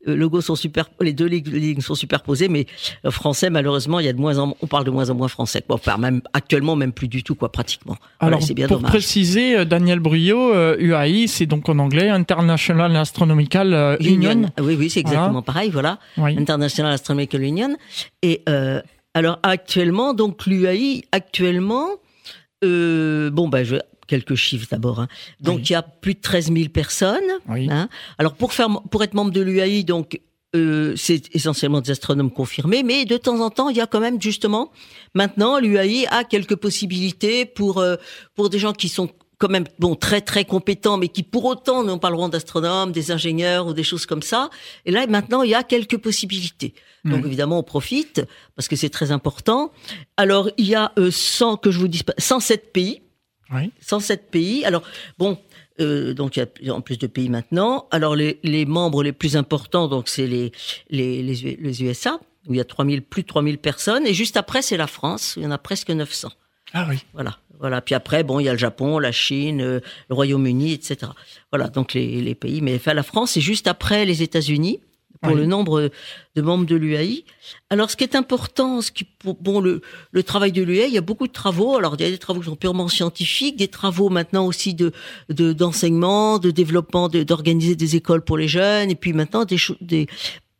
logos 0.07 0.41
sont 0.41 0.55
super, 0.55 0.89
les 1.01 1.13
deux 1.13 1.27
lignes 1.27 1.81
sont 1.81 1.97
superposées, 1.97 2.49
mais 2.49 2.67
français 3.11 3.51
malheureusement, 3.51 3.99
il 3.99 4.07
y 4.07 4.09
a 4.09 4.13
de 4.13 4.21
moins 4.21 4.39
en, 4.39 4.57
on 4.63 4.67
parle 4.69 4.85
de 4.85 4.91
moins 4.91 5.11
en 5.11 5.15
moins 5.15 5.27
français. 5.27 5.65
Enfin, 5.69 5.97
même 5.97 6.23
actuellement, 6.33 6.77
même 6.77 6.93
plus 6.93 7.09
du 7.09 7.25
tout, 7.25 7.35
quoi, 7.35 7.51
pratiquement. 7.51 7.97
Alors, 8.21 8.41
c'est 8.43 8.55
bien 8.55 8.69
pour 8.69 8.83
préciser, 8.83 9.65
Daniel 9.65 9.99
Bruyot, 9.99 10.79
UAI, 10.79 11.27
c'est 11.27 11.47
donc 11.47 11.69
en 11.69 11.79
anglais 11.81 12.09
International 12.09 12.95
Astronomical 12.95 13.97
Union. 14.01 14.51
Oui, 14.61 14.77
oui, 14.79 14.91
c'est 14.91 15.01
exactement 15.01 15.43
pareil. 15.43 15.71
Voilà, 15.71 15.99
International 16.19 16.93
Astronomical 16.93 17.43
Union. 17.43 17.77
Et 18.23 18.43
euh, 18.49 18.66
alors 19.15 19.39
actuellement, 19.43 20.15
donc 20.15 20.47
l'UAI, 20.47 21.05
actuellement, 21.13 21.89
euh, 22.65 23.31
bon, 23.31 23.49
ben, 23.49 23.65
je, 23.65 23.77
quelques 24.07 24.35
chiffres 24.35 24.67
d'abord. 24.71 25.01
Hein. 25.01 25.09
Donc 25.41 25.69
il 25.69 25.73
y 25.73 25.77
a 25.77 25.83
plus 25.83 26.15
de 26.15 26.21
13 26.21 26.53
000 26.53 26.69
personnes. 26.69 27.31
Hein. 27.49 27.89
Alors 28.19 28.35
pour 28.35 28.53
faire, 28.53 28.69
pour 28.91 29.03
être 29.03 29.15
membre 29.15 29.33
de 29.33 29.41
l'UAI, 29.41 29.85
donc 29.85 30.21
euh, 30.55 30.95
c'est 30.97 31.35
essentiellement 31.35 31.81
des 31.81 31.91
astronomes 31.91 32.31
confirmés, 32.31 32.83
mais 32.83 33.05
de 33.05 33.17
temps 33.17 33.41
en 33.41 33.51
temps, 33.51 33.69
il 33.69 33.77
y 33.77 33.81
a 33.81 33.87
quand 33.87 34.01
même 34.01 34.21
justement 34.21 34.71
maintenant 35.15 35.59
l'UAI 35.59 36.07
a 36.11 36.25
quelques 36.25 36.57
possibilités 36.57 37.45
pour 37.45 37.79
euh, 37.79 37.97
pour 38.35 38.49
des 38.49 38.59
gens 38.59 38.73
qui 38.73 38.89
sont 38.89 39.11
quand 39.39 39.49
même 39.49 39.65
bon 39.79 39.95
très 39.95 40.21
très 40.21 40.45
compétents, 40.45 40.97
mais 40.97 41.09
qui 41.09 41.23
pour 41.23 41.45
autant 41.45 41.85
nous 41.85 41.99
parleront 41.99 42.29
d'astronomes, 42.29 42.93
des 42.93 43.11
ingénieurs 43.11 43.67
ou 43.67 43.75
des 43.75 43.83
choses 43.83 44.07
comme 44.07 44.23
ça. 44.23 44.51
Et 44.85 44.91
là 44.91 45.07
maintenant 45.07 45.43
il 45.43 45.51
y 45.51 45.55
a 45.55 45.63
quelques 45.63 45.99
possibilités. 45.99 46.75
Donc 47.05 47.25
évidemment 47.25 47.61
on 47.61 47.63
profite 47.63 48.23
parce 48.57 48.67
que 48.67 48.75
c'est 48.75 48.91
très 48.91 49.13
important. 49.13 49.73
Alors 50.17 50.51
il 50.57 50.67
y 50.67 50.75
a 50.75 50.93
euh, 50.99 51.11
100 51.11 51.59
que 51.59 51.71
je 51.71 51.79
vous 51.79 51.89
dis 51.89 52.03
107 52.19 52.73
pays. 52.73 53.03
Oui. 53.53 53.71
107 53.81 54.31
pays. 54.31 54.65
Alors 54.65 54.83
bon. 55.19 55.39
Euh, 55.79 56.15
donc 56.15 56.39
il 56.39 56.49
y 56.63 56.71
a 56.71 56.75
en 56.75 56.81
plus 56.81 56.97
de 56.97 57.07
pays 57.07 57.29
maintenant. 57.29 57.87
Alors 57.91 58.17
les, 58.17 58.41
les 58.43 58.65
membres 58.65 59.03
les 59.03 59.13
plus 59.13 59.37
importants, 59.37 59.89
donc 59.89 60.09
c'est 60.09 60.27
les, 60.27 60.51
les, 60.89 61.23
les, 61.23 61.59
les 61.61 61.83
USA, 61.83 62.19
où 62.49 62.55
il 62.55 62.57
y 62.57 62.61
a 62.61 62.65
3000, 62.65 63.03
plus 63.03 63.23
de 63.23 63.29
3000 63.29 63.59
personnes. 63.59 64.07
Et 64.07 64.15
juste 64.15 64.39
après, 64.39 64.63
c'est 64.63 64.79
la 64.79 64.87
France, 64.87 65.37
où 65.37 65.41
il 65.41 65.43
y 65.43 65.47
en 65.47 65.51
a 65.51 65.59
presque 65.59 65.91
900. 65.91 66.31
Ah 66.73 66.87
oui. 66.89 66.99
Voilà. 67.13 67.39
Voilà. 67.59 67.81
Puis 67.81 67.95
après, 67.95 68.23
bon, 68.23 68.39
il 68.41 68.45
y 68.45 68.49
a 68.49 68.53
le 68.53 68.59
Japon, 68.59 68.99
la 68.99 69.13
Chine, 69.13 69.61
euh, 69.61 69.81
le 70.09 70.15
Royaume-Uni, 70.15 70.73
etc. 70.73 71.13
Voilà. 71.51 71.69
Donc 71.69 71.95
les, 71.95 72.21
les 72.21 72.35
pays. 72.35 72.61
Mais 72.61 72.77
enfin, 72.77 72.95
la 72.95 73.03
France, 73.03 73.33
c'est 73.33 73.41
juste 73.41 73.67
après 73.67 74.05
les 74.05 74.23
États-Unis 74.23 74.81
pour 75.23 75.35
le 75.35 75.47
nombre 75.47 75.91
de 76.35 76.43
membres 76.43 76.67
de 76.67 76.77
l'UAI. 76.77 77.25
Alors, 77.71 77.91
ce 77.91 77.97
qui 77.97 78.05
est 78.05 78.15
important, 78.15 78.81
ce 78.81 78.91
qui, 78.93 79.07
bon, 79.25 79.61
le, 79.61 79.81
le 80.11 80.23
travail 80.23 80.53
de 80.53 80.63
l'UAI, 80.63 80.89
il 80.89 80.95
y 80.95 80.99
a 80.99 81.03
beaucoup 81.03 81.27
de 81.27 81.33
travaux. 81.33 81.77
Alors, 81.77 81.97
il 81.99 82.05
y 82.05 82.09
a 82.09 82.11
des 82.11 82.19
travaux 82.19 82.41
qui 82.41 82.47
sont 82.47 82.57
purement 82.57 82.89
scientifiques, 82.89 83.57
des 83.57 83.69
travaux 83.69 84.09
maintenant 84.09 84.47
aussi 84.47 84.75
de 84.75 84.93
d'enseignement, 85.29 86.39
de, 86.39 86.51
développement, 86.51 87.09
d'organiser 87.09 87.77
des 87.77 87.97
écoles 87.97 88.23
pour 88.23 88.37
les 88.37 88.49
jeunes, 88.49 88.91
et 88.91 88.95
puis 88.95 89.13
maintenant 89.13 89.45
des, 89.45 89.57
des 89.81 90.07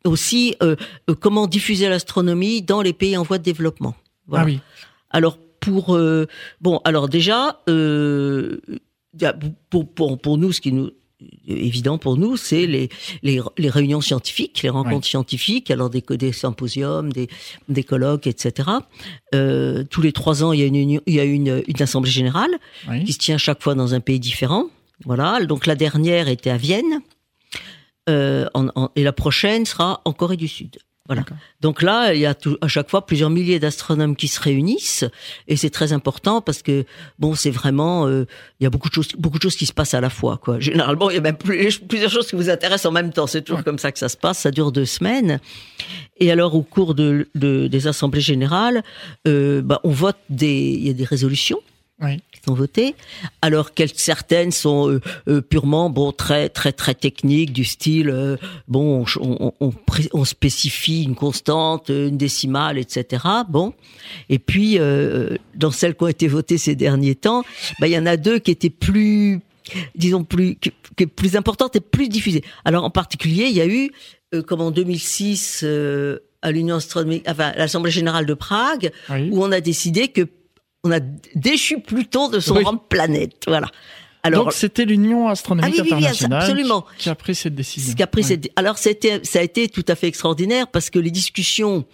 aussi 0.03 0.55
euh, 0.61 0.75
euh, 1.09 1.15
comment 1.15 1.47
diffuser 1.47 1.89
l'astronomie 1.89 2.61
dans 2.61 2.81
les 2.81 2.93
pays 2.93 3.17
en 3.17 3.23
voie 3.23 3.37
de 3.37 3.43
développement. 3.43 3.95
Voilà. 4.27 4.43
Ah 4.43 4.47
oui. 4.47 4.59
Alors 5.09 5.37
pour 5.67 5.95
euh, 5.95 6.27
bon, 6.61 6.79
alors 6.85 7.09
déjà, 7.09 7.61
euh, 7.67 8.59
pour, 9.69 9.87
pour, 9.89 10.17
pour 10.17 10.37
nous, 10.37 10.53
ce 10.53 10.61
qui 10.61 10.71
nous 10.71 10.91
évident 11.47 11.97
pour 11.97 12.15
nous, 12.15 12.37
c'est 12.37 12.67
les, 12.67 12.89
les, 13.21 13.41
les, 13.57 13.69
réunions 13.69 14.01
scientifiques, 14.01 14.61
les 14.61 14.69
rencontres 14.69 15.07
scientifiques, 15.07 15.71
alors 15.71 15.89
des, 15.89 16.03
des 16.09 16.31
symposiums, 16.31 17.11
des, 17.11 17.27
des 17.69 17.83
colloques, 17.83 18.27
etc. 18.27 18.69
Euh, 19.33 19.83
tous 19.83 20.01
les 20.01 20.11
trois 20.11 20.43
ans, 20.43 20.53
il 20.53 20.59
y 20.59 20.63
a 20.63 20.67
une, 20.67 20.75
il 20.75 21.13
y 21.13 21.19
a 21.19 21.23
une, 21.23 21.63
une 21.67 21.81
assemblée 21.81 22.11
générale 22.11 22.51
qui 23.05 23.13
se 23.13 23.17
tient 23.17 23.37
chaque 23.37 23.61
fois 23.61 23.75
dans 23.75 23.93
un 23.93 23.99
pays 23.99 24.19
différent. 24.19 24.67
Voilà. 25.05 25.43
Donc 25.43 25.65
la 25.65 25.75
dernière 25.75 26.27
était 26.27 26.51
à 26.51 26.57
Vienne. 26.57 27.01
Euh, 28.09 28.47
en, 28.53 28.89
et 28.95 29.03
la 29.03 29.11
prochaine 29.11 29.65
sera 29.65 30.01
en 30.05 30.13
Corée 30.13 30.37
du 30.37 30.47
Sud. 30.47 30.77
Voilà. 31.07 31.23
Donc 31.61 31.81
là, 31.81 32.13
il 32.13 32.19
y 32.19 32.25
a 32.25 32.33
tout, 32.33 32.57
à 32.61 32.67
chaque 32.67 32.89
fois 32.89 33.05
plusieurs 33.05 33.29
milliers 33.29 33.59
d'astronomes 33.59 34.15
qui 34.15 34.27
se 34.27 34.41
réunissent 34.41 35.05
et 35.47 35.55
c'est 35.55 35.69
très 35.69 35.93
important 35.93 36.41
parce 36.41 36.61
que 36.61 36.85
bon, 37.17 37.33
c'est 37.33 37.51
vraiment 37.51 38.07
euh, 38.07 38.25
il 38.59 38.63
y 38.63 38.67
a 38.67 38.69
beaucoup 38.69 38.89
de 38.89 38.93
choses 38.93 39.09
beaucoup 39.17 39.37
de 39.37 39.43
choses 39.43 39.55
qui 39.55 39.65
se 39.65 39.73
passent 39.73 39.93
à 39.93 40.01
la 40.01 40.09
fois 40.09 40.37
quoi. 40.37 40.59
Généralement, 40.59 41.09
il 41.09 41.15
y 41.15 41.17
a 41.17 41.21
même 41.21 41.37
plusieurs 41.87 42.11
choses 42.11 42.27
qui 42.27 42.35
vous 42.35 42.49
intéressent 42.49 42.87
en 42.87 42.91
même 42.91 43.13
temps, 43.13 43.27
c'est 43.27 43.41
toujours 43.41 43.63
comme 43.63 43.79
ça 43.79 43.91
que 43.91 43.99
ça 43.99 44.09
se 44.09 44.17
passe, 44.17 44.39
ça 44.39 44.51
dure 44.51 44.71
deux 44.71 44.85
semaines. 44.85 45.39
Et 46.19 46.31
alors 46.31 46.55
au 46.55 46.61
cours 46.61 46.93
de, 46.93 47.27
de 47.35 47.67
des 47.67 47.87
assemblées 47.87 48.21
générales, 48.21 48.83
euh, 49.27 49.61
bah, 49.61 49.79
on 49.83 49.91
vote 49.91 50.17
des 50.29 50.57
il 50.57 50.87
y 50.87 50.89
a 50.89 50.93
des 50.93 51.05
résolutions 51.05 51.59
oui. 52.01 52.17
qui 52.31 52.41
sont 52.45 52.53
votées. 52.53 52.95
Alors 53.41 53.73
que 53.73 53.83
certaines 53.87 54.51
sont 54.51 54.89
euh, 54.89 55.01
euh, 55.27 55.41
purement 55.41 55.89
bon 55.89 56.11
très 56.11 56.49
très 56.49 56.71
très 56.71 56.93
techniques 56.93 57.53
du 57.53 57.63
style 57.63 58.09
euh, 58.09 58.37
bon 58.67 59.05
on, 59.19 59.53
on, 59.59 59.73
on, 60.13 60.25
spécifie 60.25 61.03
une 61.03 61.15
constante, 61.15 61.89
une 61.89 62.17
décimale, 62.17 62.77
etc. 62.77 63.23
Bon 63.49 63.73
et 64.29 64.39
puis 64.39 64.79
dans 65.55 65.71
celles 65.71 65.95
qui 65.95 66.03
ont 66.03 66.07
été 66.07 66.27
votées 66.27 66.57
ces 66.57 66.75
derniers 66.75 67.15
temps, 67.15 67.43
bah, 67.79 67.87
il 67.87 67.93
y 67.93 67.97
en 67.97 68.05
a 68.05 68.17
deux 68.17 68.39
qui 68.39 68.51
étaient 68.51 68.69
plus 68.69 69.39
disons 69.95 70.23
plus 70.23 70.55
qui, 70.55 70.71
qui 70.95 71.07
plus 71.07 71.35
importantes 71.35 71.75
et 71.75 71.81
plus 71.81 72.09
diffusées. 72.09 72.43
Alors 72.65 72.83
en 72.83 72.89
particulier 72.89 73.45
il 73.49 73.55
y 73.55 73.61
a 73.61 73.67
eu 73.67 73.91
comme 74.45 74.61
en 74.61 74.71
2006 74.71 75.65
à 76.41 76.51
l'Union 76.51 76.75
astronomique, 76.75 77.23
enfin 77.27 77.53
l'Assemblée 77.55 77.91
générale 77.91 78.25
de 78.25 78.33
Prague, 78.33 78.91
où 79.09 79.43
on 79.43 79.51
a 79.51 79.61
décidé 79.61 80.09
que 80.09 80.27
on 80.87 80.91
a 80.91 80.99
déchu 81.35 81.79
Pluton 81.79 82.29
de 82.29 82.39
son 82.39 82.55
rang 82.55 82.77
planète. 82.77 83.43
Voilà. 83.47 83.67
Alors, 84.23 84.45
Donc 84.45 84.53
c'était 84.53 84.83
l'Union 84.83 85.29
astronomique 85.29 85.75
ah 85.79 85.83
internationale 85.83 86.41
absolument. 86.41 86.85
qui 86.97 87.07
a 87.07 87.15
pris 87.15 87.33
cette 87.33 87.55
décision. 87.55 87.93
Qui 87.93 88.03
a 88.03 88.07
pris 88.07 88.23
cette... 88.23 88.49
Alors 88.55 88.77
c'était, 88.77 89.21
ça 89.23 89.39
a 89.39 89.41
été 89.41 89.69
tout 89.69 89.85
à 89.87 89.95
fait 89.95 90.07
extraordinaire 90.07 90.67
parce 90.67 90.89
que 90.89 90.99
les 90.99 91.11
discussions, 91.11 91.85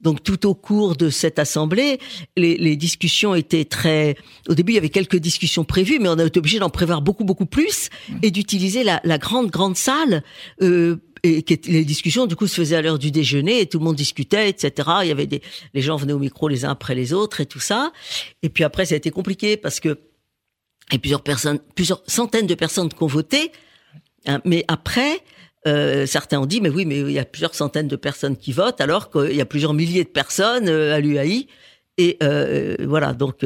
donc 0.00 0.22
tout 0.22 0.46
au 0.46 0.54
cours 0.54 0.96
de 0.96 1.10
cette 1.10 1.38
assemblée, 1.38 1.98
les, 2.36 2.56
les 2.56 2.76
discussions 2.76 3.34
étaient 3.34 3.66
très. 3.66 4.16
Au 4.48 4.54
début, 4.54 4.72
il 4.72 4.74
y 4.76 4.78
avait 4.78 4.88
quelques 4.88 5.18
discussions 5.18 5.64
prévues, 5.64 5.98
mais 6.00 6.08
on 6.08 6.18
a 6.18 6.24
été 6.24 6.38
obligé 6.38 6.58
d'en 6.58 6.70
prévoir 6.70 7.02
beaucoup 7.02 7.24
beaucoup 7.24 7.46
plus 7.46 7.90
et 8.22 8.30
d'utiliser 8.30 8.84
la, 8.84 9.00
la, 9.04 9.18
grande 9.18 9.50
grande 9.50 9.76
salle. 9.76 10.22
Euh, 10.62 10.96
et 11.24 11.44
les 11.66 11.84
discussions 11.84 12.26
du 12.26 12.34
coup 12.34 12.46
se 12.48 12.56
faisaient 12.56 12.76
à 12.76 12.82
l'heure 12.82 12.98
du 12.98 13.10
déjeuner 13.10 13.60
et 13.60 13.66
tout 13.66 13.78
le 13.78 13.84
monde 13.84 13.96
discutait, 13.96 14.48
etc. 14.48 14.88
Il 15.02 15.08
y 15.08 15.12
avait 15.12 15.26
des, 15.26 15.40
les 15.72 15.80
gens 15.80 15.96
venaient 15.96 16.12
au 16.12 16.18
micro 16.18 16.48
les 16.48 16.64
uns 16.64 16.70
après 16.70 16.94
les 16.94 17.12
autres 17.12 17.40
et 17.40 17.46
tout 17.46 17.60
ça. 17.60 17.92
Et 18.42 18.48
puis 18.48 18.64
après, 18.64 18.86
ça 18.86 18.94
a 18.94 18.96
été 18.96 19.10
compliqué 19.10 19.56
parce 19.56 19.78
que 19.78 19.98
et 20.90 20.98
plusieurs 20.98 21.22
personnes, 21.22 21.58
plusieurs 21.74 22.02
centaines 22.06 22.46
de 22.46 22.54
personnes 22.54 22.88
qui 22.88 23.02
ont 23.02 23.06
voté. 23.06 23.52
Hein, 24.26 24.40
mais 24.44 24.64
après, 24.68 25.20
euh, 25.66 26.06
certains 26.06 26.40
ont 26.40 26.46
dit, 26.46 26.60
mais 26.60 26.68
oui, 26.68 26.84
mais 26.84 27.00
il 27.00 27.12
y 27.12 27.18
a 27.18 27.24
plusieurs 27.24 27.54
centaines 27.54 27.88
de 27.88 27.96
personnes 27.96 28.36
qui 28.36 28.52
votent, 28.52 28.80
alors 28.80 29.10
qu'il 29.10 29.34
y 29.34 29.40
a 29.40 29.46
plusieurs 29.46 29.74
milliers 29.74 30.04
de 30.04 30.08
personnes 30.08 30.68
euh, 30.68 30.94
à 30.94 31.00
l'UAI. 31.00 31.46
Et 31.98 32.16
euh, 32.22 32.76
voilà, 32.80 33.12
donc. 33.12 33.44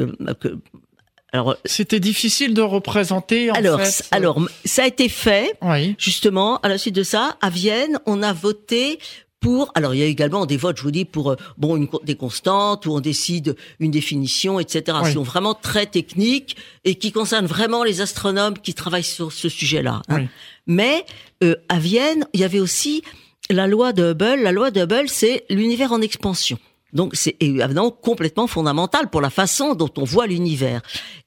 Alors, 1.37 1.55
c'était 1.65 1.99
difficile 1.99 2.55
de 2.55 2.63
représenter. 2.63 3.51
En 3.51 3.53
alors, 3.53 3.79
fait, 3.79 4.07
alors, 4.09 4.41
ça 4.65 4.83
a 4.83 4.87
été 4.87 5.07
fait. 5.07 5.55
Oui. 5.61 5.95
Justement, 5.99 6.57
à 6.61 6.67
la 6.67 6.79
suite 6.79 6.95
de 6.95 7.03
ça, 7.03 7.37
à 7.41 7.51
Vienne, 7.51 7.99
on 8.07 8.23
a 8.23 8.33
voté 8.33 8.97
pour, 9.39 9.71
alors 9.75 9.93
il 9.93 9.99
y 9.99 10.03
a 10.03 10.07
également 10.07 10.47
des 10.47 10.57
votes, 10.57 10.77
je 10.77 10.81
vous 10.81 10.89
dis, 10.89 11.05
pour 11.05 11.35
bon 11.59 11.75
une, 11.77 11.87
des 12.03 12.15
constantes 12.15 12.87
où 12.87 12.91
on 12.91 12.99
décide 12.99 13.55
une 13.79 13.91
définition, 13.91 14.59
etc. 14.59 14.97
Oui. 14.99 15.09
Qui 15.09 15.13
sont 15.13 15.21
vraiment 15.21 15.53
très 15.53 15.85
techniques 15.85 16.57
et 16.85 16.95
qui 16.95 17.11
concernent 17.11 17.45
vraiment 17.45 17.83
les 17.83 18.01
astronomes 18.01 18.57
qui 18.57 18.73
travaillent 18.73 19.03
sur 19.03 19.31
ce 19.31 19.47
sujet-là. 19.47 20.01
Hein. 20.09 20.21
Oui. 20.21 20.27
Mais 20.65 21.05
euh, 21.43 21.55
à 21.69 21.77
Vienne, 21.77 22.25
il 22.33 22.39
y 22.39 22.45
avait 22.45 22.59
aussi 22.59 23.03
la 23.51 23.67
loi 23.67 23.93
de 23.93 24.11
Hubble. 24.11 24.41
La 24.41 24.51
loi 24.51 24.71
de 24.71 24.81
Hubble, 24.81 25.07
c'est 25.07 25.45
l'univers 25.51 25.91
en 25.91 26.01
expansion. 26.01 26.57
Donc 26.93 27.15
c'est 27.15 27.35
évidemment 27.39 27.91
complètement 27.91 28.47
fondamental 28.47 29.09
pour 29.09 29.21
la 29.21 29.29
façon 29.29 29.75
dont 29.75 29.91
on 29.97 30.03
voit 30.03 30.27
l'univers. 30.27 30.81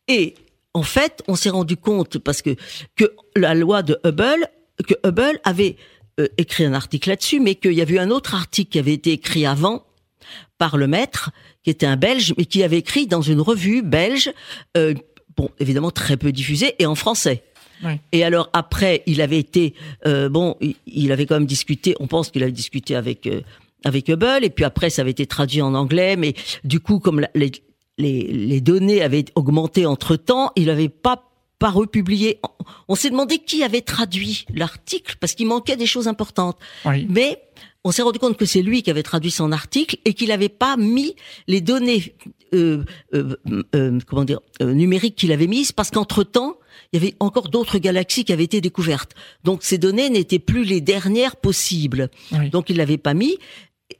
Et 0.09 0.35
en 0.75 0.83
fait, 0.83 1.23
on 1.29 1.35
s'est 1.35 1.50
rendu 1.50 1.76
compte 1.76 2.19
parce 2.19 2.43
que 2.43 2.57
que 2.97 3.12
la 3.37 3.55
loi 3.55 3.83
de 3.83 3.99
Hubble, 4.05 4.49
que 4.87 4.95
Hubble 5.05 5.40
avait 5.45 5.76
euh, 6.21 6.29
écrit 6.38 6.64
un 6.64 6.75
article 6.75 7.09
là-dessus, 7.11 7.40
mais 7.40 7.55
qu'il 7.55 7.73
y 7.73 7.81
avait 7.81 7.95
eu 7.95 7.99
un 7.99 8.11
autre 8.11 8.35
article 8.35 8.71
qui 8.71 8.79
avait 8.79 8.95
été 8.95 9.12
écrit 9.12 9.47
avant 9.47 9.85
par 10.59 10.76
le 10.76 10.87
maître, 10.87 11.31
qui 11.62 11.71
était 11.71 11.87
un 11.87 11.97
Belge, 11.97 12.35
mais 12.37 12.45
qui 12.45 12.62
avait 12.62 12.79
écrit 12.79 13.07
dans 13.07 13.23
une 13.23 13.40
revue 13.40 13.83
belge, 13.83 14.33
euh, 14.76 14.95
bon, 15.37 15.50
évidemment 15.59 15.90
très 15.90 16.17
peu 16.17 16.33
diffusée, 16.33 16.75
et 16.79 16.87
en 16.87 16.95
français. 16.95 17.43
Oui. 17.83 17.93
Et 18.12 18.25
alors 18.25 18.50
après, 18.52 19.02
il 19.07 19.23
avait 19.23 19.38
été 19.38 19.75
euh, 20.07 20.29
bon, 20.29 20.57
il, 20.87 21.12
avait 21.12 21.25
quand 21.25 21.37
même 21.37 21.47
discuté. 21.47 21.95
On 21.99 22.07
pense 22.07 22.31
qu'il 22.31 22.43
avait 22.43 22.52
discuté 22.52 22.95
avec 22.95 23.26
avec 23.85 24.09
Hubble, 24.09 24.45
et 24.45 24.51
puis 24.51 24.65
après 24.65 24.91
ça 24.91 25.03
avait 25.03 25.11
été 25.11 25.27
traduit 25.27 25.63
en 25.63 25.75
anglais. 25.75 26.17
Mais 26.17 26.35
du 26.65 26.81
coup, 26.81 26.99
comme 26.99 27.21
la, 27.21 27.31
les, 27.35 27.53
les, 27.99 28.23
les 28.23 28.61
données 28.61 29.03
avaient 29.03 29.27
augmenté 29.35 29.87
entre 29.87 30.17
temps, 30.17 30.53
il 30.57 30.67
n'avait 30.67 30.89
pas 30.89 31.31
pas 31.61 31.71
republié. 31.71 32.41
On 32.89 32.97
s'est 32.97 33.11
demandé 33.11 33.39
qui 33.39 33.63
avait 33.63 33.83
traduit 33.83 34.47
l'article 34.53 35.17
parce 35.21 35.35
qu'il 35.35 35.47
manquait 35.47 35.77
des 35.77 35.87
choses 35.87 36.09
importantes. 36.09 36.59
Oui. 36.87 37.07
Mais 37.09 37.39
on 37.85 37.93
s'est 37.93 38.03
rendu 38.03 38.19
compte 38.19 38.37
que 38.37 38.47
c'est 38.47 38.63
lui 38.63 38.83
qui 38.83 38.91
avait 38.91 39.03
traduit 39.03 39.31
son 39.31 39.53
article 39.53 39.99
et 40.05 40.15
qu'il 40.15 40.29
n'avait 40.29 40.49
pas 40.49 40.77
mis 40.77 41.15
les 41.47 41.61
données 41.61 42.17
euh, 42.55 42.85
euh, 43.15 43.37
euh, 43.75 43.99
comment 44.07 44.25
dire 44.25 44.41
numériques 44.61 45.17
qu'il 45.17 45.33
avait 45.33 45.47
mises 45.47 45.71
parce 45.71 45.91
qu'entre 45.91 46.25
temps 46.25 46.57
il 46.93 47.01
y 47.01 47.07
avait 47.07 47.15
encore 47.21 47.49
d'autres 47.49 47.79
galaxies 47.79 48.25
qui 48.25 48.33
avaient 48.33 48.45
été 48.45 48.61
découvertes. 48.61 49.13
Donc 49.45 49.63
ces 49.63 49.79
données 49.79 50.11
n'étaient 50.11 50.39
plus 50.39 50.65
les 50.65 50.81
dernières 50.81 51.37
possibles. 51.37 52.11
Oui. 52.33 52.51
Donc 52.51 52.71
il 52.71 52.79
l'avait 52.79 52.99
pas 52.99 53.15
mis. 53.15 53.39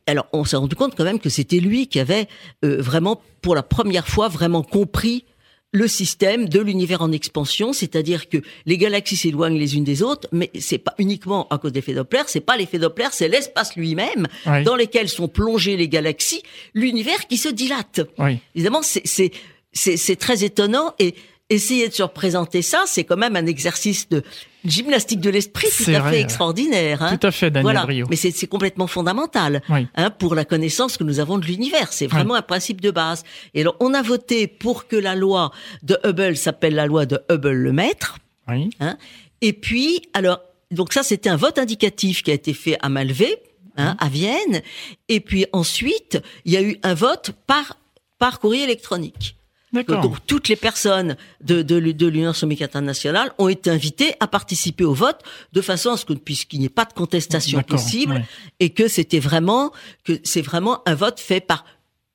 Alors 0.07 0.27
on 0.33 0.45
s'est 0.45 0.57
rendu 0.57 0.75
compte 0.77 0.95
quand 0.97 1.05
même 1.05 1.21
que 1.21 1.29
c'était 1.29 1.61
lui 1.61 1.87
qui 1.87 2.01
avait 2.01 2.29
vraiment 2.63 3.21
pour 3.43 3.55
la 3.55 3.63
première 3.63 4.09
fois 4.09 4.29
vraiment 4.29 4.63
compris 4.63 5.25
le 5.73 5.87
système 5.87 6.49
de 6.49 6.61
l'univers 6.61 7.01
en 7.01 7.13
expansion, 7.13 7.73
c'est-à-dire 7.73 8.29
que 8.29 8.39
les 8.67 8.77
galaxies 8.77 9.17
s'éloignent 9.17 9.59
les 9.59 9.77
unes 9.77 9.85
des 9.85 10.03
autres, 10.03 10.29
mais 10.33 10.51
c'est 10.59 10.79
pas 10.79 10.95
uniquement 10.99 11.47
à 11.49 11.59
cause 11.59 11.73
d'effets 11.73 11.95
Doppler, 11.95 12.23
c'est 12.27 12.41
pas 12.41 12.57
l'effet 12.57 12.79
Doppler, 12.79 13.09
c'est 13.13 13.29
l'espace 13.29 13.77
lui-même 13.77 14.27
oui. 14.47 14.65
dans 14.65 14.75
lequel 14.75 15.09
sont 15.09 15.29
plongées 15.29 15.77
les 15.77 15.89
galaxies, 15.89 16.43
l'univers 16.75 17.27
qui 17.29 17.37
se 17.37 17.49
dilate. 17.49 18.01
Oui. 18.19 18.39
Évidemment, 18.55 18.83
c'est 18.83 19.03
c'est 19.07 19.31
c'est 19.73 20.17
très 20.17 20.43
étonnant 20.43 20.95
et 20.99 21.15
essayer 21.51 21.89
de 21.89 21.95
se 21.95 22.03
représenter 22.03 22.63
ça, 22.63 22.83
c'est 22.87 23.05
quand 23.05 23.17
même 23.17 23.37
un 23.37 23.47
exercice 23.47 24.09
de 24.09 24.25
gymnastique 24.65 25.21
de 25.21 25.31
l'esprit 25.31 25.69
tout 25.77 25.91
à 25.91 26.01
vrai, 26.01 26.11
fait 26.13 26.21
extraordinaire. 26.21 27.03
Hein 27.03 27.17
tout 27.17 27.27
à 27.27 27.31
fait, 27.31 27.51
Daniel 27.51 27.63
voilà. 27.63 27.85
Brio. 27.85 28.07
Mais 28.11 28.17
c'est 28.17 28.47
complètement 28.47 28.87
fondamental 28.87 29.63
oui. 29.69 29.87
hein, 29.97 30.11
pour 30.11 30.35
la 30.35 30.45
connaissance 30.45 30.97
que 30.97 31.05
nous 31.05 31.21
avons 31.21 31.39
de 31.39 31.47
l'univers. 31.47 31.93
C'est 31.93 32.07
vraiment 32.07 32.35
oui. 32.35 32.39
un 32.39 32.43
principe 32.43 32.81
de 32.81 32.91
base. 32.91 33.25
Et 33.55 33.63
alors, 33.63 33.77
on 33.81 33.95
a 33.95 34.03
voté 34.03 34.47
pour 34.47 34.87
que 34.87 34.97
la 34.97 35.15
loi 35.15 35.51
de 35.83 35.99
Hubble 36.05 36.37
s'appelle 36.37 36.75
la 36.75 36.87
loi 36.87 37.07
de 37.07 37.21
Hubble 37.31 37.53
le 37.53 37.73
maître. 37.73 38.19
Oui. 38.49 38.71
Hein 38.81 38.97
et 39.41 39.53
puis, 39.53 40.03
alors, 40.15 40.41
donc 40.71 40.93
ça, 40.93 41.03
c'était 41.03 41.31
un 41.31 41.37
vote 41.37 41.59
indicatif 41.59 42.23
qui 42.23 42.31
a 42.31 42.35
été 42.35 42.53
fait 42.53 42.77
à 42.83 42.89
Malvé, 42.89 43.39
hein, 43.77 43.97
à 43.99 44.09
Vienne. 44.09 44.63
Et 45.09 45.21
puis 45.21 45.47
ensuite, 45.53 46.21
il 46.45 46.53
y 46.53 46.57
a 46.57 46.63
eu 46.63 46.79
un 46.83 46.95
vote 46.95 47.33
par 47.47 47.77
par 48.19 48.39
courrier 48.39 48.65
électronique. 48.65 49.37
Donc 49.73 50.27
toutes 50.27 50.49
les 50.49 50.57
personnes 50.57 51.17
de, 51.41 51.63
de, 51.63 51.79
de 51.79 52.07
l'Union 52.07 52.33
soviétique 52.33 52.65
internationale 52.65 53.33
ont 53.39 53.49
été 53.49 53.71
invitées 53.71 54.15
à 54.21 54.27
participer 54.27 54.85
au 54.85 54.95
vote 54.95 55.21
de 55.53 55.61
façon 55.61 55.91
à 55.91 55.97
ce 55.97 56.05
que 56.05 56.13
puisqu'il 56.13 56.61
n'y 56.61 56.67
ait 56.67 56.69
pas 56.69 56.85
de 56.85 56.93
contestation 56.93 57.63
possible 57.63 58.15
ouais. 58.15 58.25
et 58.59 58.71
que 58.71 58.89
c'était 58.89 59.21
vraiment 59.21 59.71
que 60.05 60.19
c'est 60.25 60.43
vraiment 60.43 60.83
un 60.87 60.95
vote 60.95 61.21
fait 61.21 61.41
par 61.41 61.65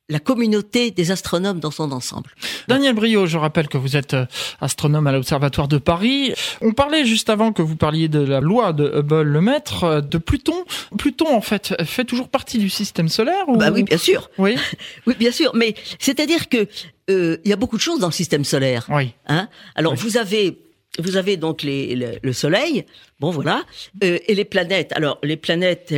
la 0.09 0.19
communauté 0.19 0.91
des 0.91 1.11
astronomes 1.11 1.59
dans 1.59 1.71
son 1.71 1.91
ensemble. 1.91 2.29
Daniel 2.67 2.93
Brio, 2.93 3.25
je 3.25 3.37
rappelle 3.37 3.67
que 3.67 3.77
vous 3.77 3.97
êtes 3.97 4.13
euh, 4.13 4.25
astronome 4.61 5.07
à 5.07 5.11
l'Observatoire 5.11 5.67
de 5.67 5.79
Paris. 5.79 6.33
On 6.61 6.73
parlait 6.73 7.05
juste 7.05 7.29
avant 7.29 7.51
que 7.51 7.63
vous 7.63 7.75
parliez 7.75 8.07
de 8.07 8.19
la 8.19 8.39
loi 8.39 8.71
de 8.71 8.99
Hubble-Lemaître, 8.99 9.83
euh, 9.83 10.01
de 10.01 10.17
Pluton. 10.19 10.63
Pluton, 10.97 11.35
en 11.35 11.41
fait, 11.41 11.73
fait 11.85 12.05
toujours 12.05 12.29
partie 12.29 12.59
du 12.59 12.69
système 12.69 13.09
solaire 13.09 13.49
ou... 13.49 13.57
Bah 13.57 13.71
oui, 13.73 13.81
bien 13.81 13.97
sûr. 13.97 14.29
Oui, 14.37 14.55
oui 15.07 15.15
bien 15.17 15.31
sûr. 15.31 15.51
Mais 15.55 15.73
c'est-à-dire 15.97 16.49
que 16.49 16.67
euh, 17.09 17.37
il 17.43 17.49
y 17.49 17.53
a 17.53 17.55
beaucoup 17.55 17.77
de 17.77 17.81
choses 17.81 17.99
dans 17.99 18.07
le 18.07 18.13
système 18.13 18.43
solaire. 18.45 18.87
Oui. 18.89 19.13
Hein 19.27 19.47
Alors, 19.75 19.93
oui. 19.93 19.99
vous 20.01 20.17
avez 20.17 20.57
vous 20.97 21.17
avez 21.17 21.35
donc 21.35 21.61
les, 21.61 21.95
le, 21.95 22.19
le 22.21 22.33
Soleil, 22.33 22.85
bon 23.19 23.29
voilà, 23.29 23.63
euh, 24.03 24.17
et 24.27 24.33
les 24.33 24.45
planètes. 24.45 24.93
Alors, 24.93 25.19
les 25.23 25.35
planètes, 25.35 25.93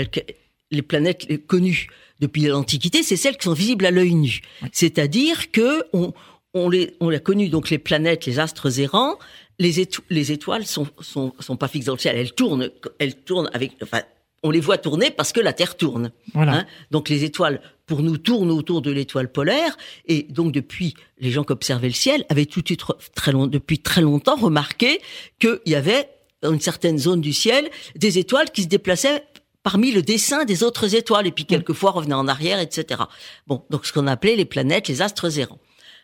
les 0.72 0.82
planètes 0.82 1.46
connues 1.46 1.88
depuis 2.20 2.44
l'Antiquité, 2.48 3.04
c'est 3.04 3.16
celles 3.16 3.38
qui 3.38 3.46
sont 3.46 3.54
visibles 3.54 3.86
à 3.86 3.92
l'œil 3.92 4.16
nu. 4.16 4.42
Oui. 4.64 4.70
C'est-à-dire 4.72 5.52
que 5.52 5.84
on, 5.94 6.14
on 6.56 6.68
les, 6.70 6.96
on 7.00 7.10
a 7.14 7.20
connu 7.20 7.50
donc 7.50 7.70
les 7.70 7.78
planètes, 7.78 8.26
les 8.26 8.40
astres 8.40 8.80
errants. 8.80 9.20
Les, 9.60 9.80
éto 9.80 10.02
les 10.10 10.32
étoiles 10.32 10.66
sont, 10.66 10.88
sont, 11.00 11.34
sont 11.40 11.58
pas 11.58 11.68
fixes 11.68 11.86
dans 11.86 11.94
le 11.94 12.00
ciel. 12.00 12.16
Elles 12.18 12.34
tournent, 12.34 12.70
elles 13.00 13.16
tournent 13.16 13.50
avec, 13.54 13.74
enfin, 13.84 14.02
on 14.44 14.52
les 14.52 14.60
voit 14.60 14.78
tourner 14.80 15.12
parce 15.12 15.32
que 15.32 15.40
la 15.40 15.54
Terre 15.54 15.78
tourne. 15.78 16.12
Voilà. 16.34 16.54
Hein 16.54 16.66
donc 16.92 17.10
les 17.10 17.24
étoiles, 17.24 17.62
pour 17.88 18.04
nous, 18.04 18.18
tournent 18.18 18.52
autour 18.52 18.82
de 18.82 18.92
l'étoile 18.92 19.32
polaire. 19.32 19.76
Et 20.06 20.24
donc 20.30 20.52
depuis, 20.52 20.94
les 21.18 21.32
gens 21.32 21.44
qui 21.44 21.54
observaient 21.54 21.88
le 21.88 21.94
ciel 21.94 22.26
avaient 22.30 22.46
tout 22.46 22.62
de 22.62 22.68
suite, 22.68 22.84
très 23.16 23.32
long, 23.32 23.48
depuis 23.48 23.80
très 23.80 24.02
longtemps, 24.02 24.36
remarqué 24.36 25.02
qu'il 25.40 25.60
y 25.66 25.76
avait 25.76 26.10
dans 26.42 26.54
une 26.54 26.62
certaine 26.62 27.00
zone 27.00 27.22
du 27.22 27.34
ciel 27.34 27.70
des 27.96 28.20
étoiles 28.20 28.52
qui 28.52 28.64
se 28.64 28.68
déplaçaient 28.68 29.24
parmi 29.64 29.92
le 29.92 30.02
dessin 30.02 30.46
des 30.46 30.64
autres 30.64 30.96
étoiles 30.96 31.28
et 31.28 31.32
puis 31.32 31.46
quelquefois 31.46 31.92
revenaient 31.92 32.14
en 32.14 32.28
arrière, 32.28 32.60
etc. 32.60 33.02
Bon, 33.48 33.64
donc 33.70 33.86
ce 33.86 33.94
qu'on 33.94 34.08
appelait 34.08 34.36
les 34.36 34.46
planètes, 34.46 34.88
les 34.88 35.02
astres 35.02 35.40
errants. 35.40 35.60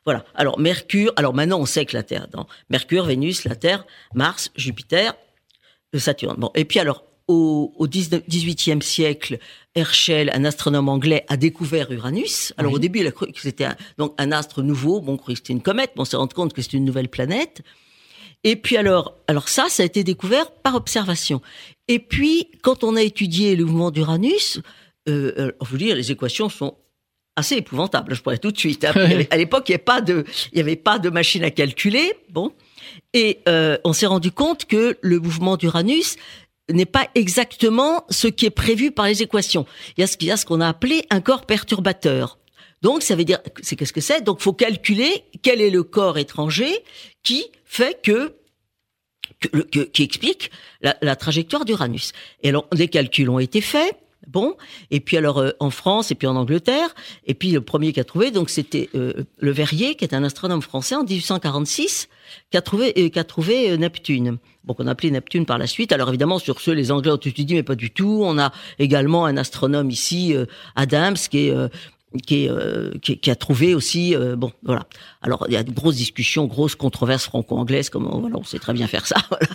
Voilà. 0.05 0.25
Alors 0.35 0.59
Mercure. 0.59 1.13
Alors 1.15 1.33
maintenant, 1.33 1.59
on 1.59 1.65
sait 1.65 1.85
que 1.85 1.95
la 1.95 2.03
Terre, 2.03 2.27
dans 2.29 2.47
Mercure, 2.69 3.05
Vénus, 3.05 3.45
la 3.45 3.55
Terre, 3.55 3.85
Mars, 4.13 4.51
Jupiter, 4.55 5.13
Saturne. 5.93 6.35
Bon. 6.37 6.51
Et 6.55 6.65
puis 6.65 6.79
alors, 6.79 7.03
au, 7.27 7.73
au 7.77 7.87
18e 7.87 8.81
siècle, 8.81 9.37
Herschel, 9.75 10.29
un 10.33 10.45
astronome 10.45 10.89
anglais, 10.89 11.25
a 11.29 11.37
découvert 11.37 11.91
Uranus. 11.91 12.53
Alors 12.57 12.71
oui. 12.71 12.77
au 12.77 12.79
début, 12.79 12.99
il 12.99 13.07
a 13.07 13.11
cru 13.11 13.31
que 13.31 13.41
c'était 13.41 13.65
un, 13.65 13.75
donc 13.97 14.13
un 14.17 14.31
astre 14.31 14.61
nouveau. 14.61 15.01
Bon, 15.01 15.13
on 15.13 15.17
croyait 15.17 15.35
que 15.35 15.39
c'était 15.39 15.53
une 15.53 15.61
comète, 15.61 15.91
mais 15.95 16.01
on 16.01 16.05
s'est 16.05 16.17
rendu 16.17 16.33
compte 16.35 16.53
que 16.53 16.61
c'était 16.61 16.77
une 16.77 16.85
nouvelle 16.85 17.09
planète. 17.09 17.61
Et 18.43 18.55
puis 18.55 18.77
alors, 18.77 19.15
alors 19.27 19.49
ça, 19.49 19.67
ça 19.69 19.83
a 19.83 19.85
été 19.85 20.03
découvert 20.03 20.51
par 20.51 20.75
observation. 20.75 21.41
Et 21.87 21.99
puis, 21.99 22.49
quand 22.61 22.83
on 22.83 22.95
a 22.95 23.01
étudié 23.01 23.55
le 23.55 23.65
mouvement 23.65 23.89
d'Uranus, 23.89 24.59
euh, 25.09 25.33
euh, 25.37 25.51
vous 25.61 25.77
dire, 25.77 25.95
les 25.95 26.11
équations 26.11 26.49
sont 26.49 26.75
assez 27.35 27.55
épouvantables. 27.55 28.13
Je 28.13 28.21
pourrais 28.21 28.37
tout 28.37 28.51
de 28.51 28.57
suite. 28.57 28.85
Hein. 28.85 28.93
À 29.31 29.37
l'époque, 29.37 29.69
il 29.69 29.71
n'y 29.71 29.75
avait 29.75 29.83
pas 29.83 30.01
de, 30.01 30.25
il 30.51 30.57
y 30.57 30.61
avait 30.61 30.75
pas 30.75 30.99
de 30.99 31.09
machine 31.09 31.43
à 31.43 31.51
calculer. 31.51 32.13
Bon, 32.29 32.51
et 33.13 33.39
euh, 33.47 33.77
on 33.83 33.93
s'est 33.93 34.05
rendu 34.05 34.31
compte 34.31 34.65
que 34.65 34.97
le 35.01 35.19
mouvement 35.19 35.57
d'Uranus 35.57 36.15
n'est 36.69 36.85
pas 36.85 37.07
exactement 37.15 38.05
ce 38.09 38.27
qui 38.27 38.45
est 38.45 38.51
prévu 38.51 38.91
par 38.91 39.07
les 39.07 39.21
équations. 39.21 39.65
Il 39.97 40.01
y 40.01 40.31
a 40.31 40.37
ce 40.37 40.45
qu'on 40.45 40.61
a 40.61 40.67
appelé 40.67 41.05
un 41.09 41.21
corps 41.21 41.45
perturbateur. 41.45 42.37
Donc, 42.81 43.01
ça 43.01 43.15
veut 43.15 43.23
dire, 43.23 43.39
c'est 43.61 43.75
qu'est-ce 43.75 43.93
que 43.93 44.01
c'est? 44.01 44.21
Donc, 44.21 44.41
faut 44.41 44.53
calculer 44.53 45.23
quel 45.41 45.61
est 45.61 45.69
le 45.69 45.83
corps 45.83 46.17
étranger 46.17 46.83
qui 47.23 47.45
fait 47.65 47.99
que, 48.03 48.35
qui 49.91 50.03
explique 50.03 50.51
la, 50.81 50.95
la 51.01 51.15
trajectoire 51.15 51.65
d'Uranus. 51.65 52.11
Et 52.43 52.49
alors, 52.49 52.67
des 52.73 52.87
calculs 52.87 53.29
ont 53.29 53.39
été 53.39 53.61
faits. 53.61 53.97
Bon, 54.27 54.55
et 54.89 55.01
puis 55.01 55.17
alors 55.17 55.39
euh, 55.39 55.51
en 55.59 55.69
France 55.69 56.11
et 56.11 56.15
puis 56.15 56.27
en 56.27 56.35
Angleterre, 56.37 56.95
et 57.25 57.33
puis 57.33 57.51
le 57.51 57.59
premier 57.59 57.91
qui 57.91 57.99
a 57.99 58.05
trouvé, 58.05 58.31
donc 58.31 58.49
c'était 58.49 58.89
euh, 58.95 59.25
Le 59.37 59.51
Verrier, 59.51 59.95
qui 59.95 60.05
est 60.05 60.13
un 60.13 60.23
astronome 60.23 60.61
français 60.61 60.95
en 60.95 61.03
1846, 61.03 62.07
qui 62.51 62.57
a 62.57 62.61
trouvé, 62.61 62.93
euh, 62.97 63.09
qui 63.09 63.19
a 63.19 63.23
trouvé 63.23 63.71
euh, 63.71 63.77
Neptune. 63.77 64.37
Bon, 64.63 64.73
qu'on 64.73 64.87
a 64.87 64.91
appelé 64.91 65.11
Neptune 65.11 65.45
par 65.45 65.57
la 65.57 65.67
suite. 65.67 65.91
Alors 65.91 66.09
évidemment, 66.09 66.39
sur 66.39 66.61
ce, 66.61 66.71
les 66.71 66.91
Anglais 66.91 67.11
ont 67.11 67.17
étudié, 67.17 67.57
mais 67.57 67.63
pas 67.63 67.75
du 67.75 67.91
tout. 67.91 68.21
On 68.23 68.37
a 68.39 68.51
également 68.79 69.25
un 69.25 69.37
astronome 69.37 69.89
ici, 69.89 70.33
euh, 70.33 70.45
Adams, 70.75 71.15
qui 71.15 71.47
est 71.47 71.53
qui, 72.21 72.45
est, 72.45 72.49
euh, 72.49 72.91
qui, 73.01 73.31
a 73.31 73.35
trouvé 73.35 73.73
aussi 73.73 74.15
euh, 74.15 74.35
bon 74.35 74.51
voilà 74.63 74.85
alors 75.21 75.45
il 75.47 75.53
y 75.53 75.57
a 75.57 75.63
de 75.63 75.71
grosses 75.71 75.95
discussions 75.95 76.45
grosses 76.45 76.75
controverses 76.75 77.25
franco-anglaises 77.25 77.89
comme 77.89 78.05
voilà 78.05 78.37
on 78.37 78.43
sait 78.43 78.59
très 78.59 78.73
bien 78.73 78.87
faire 78.87 79.07
ça 79.07 79.15
voilà, 79.29 79.47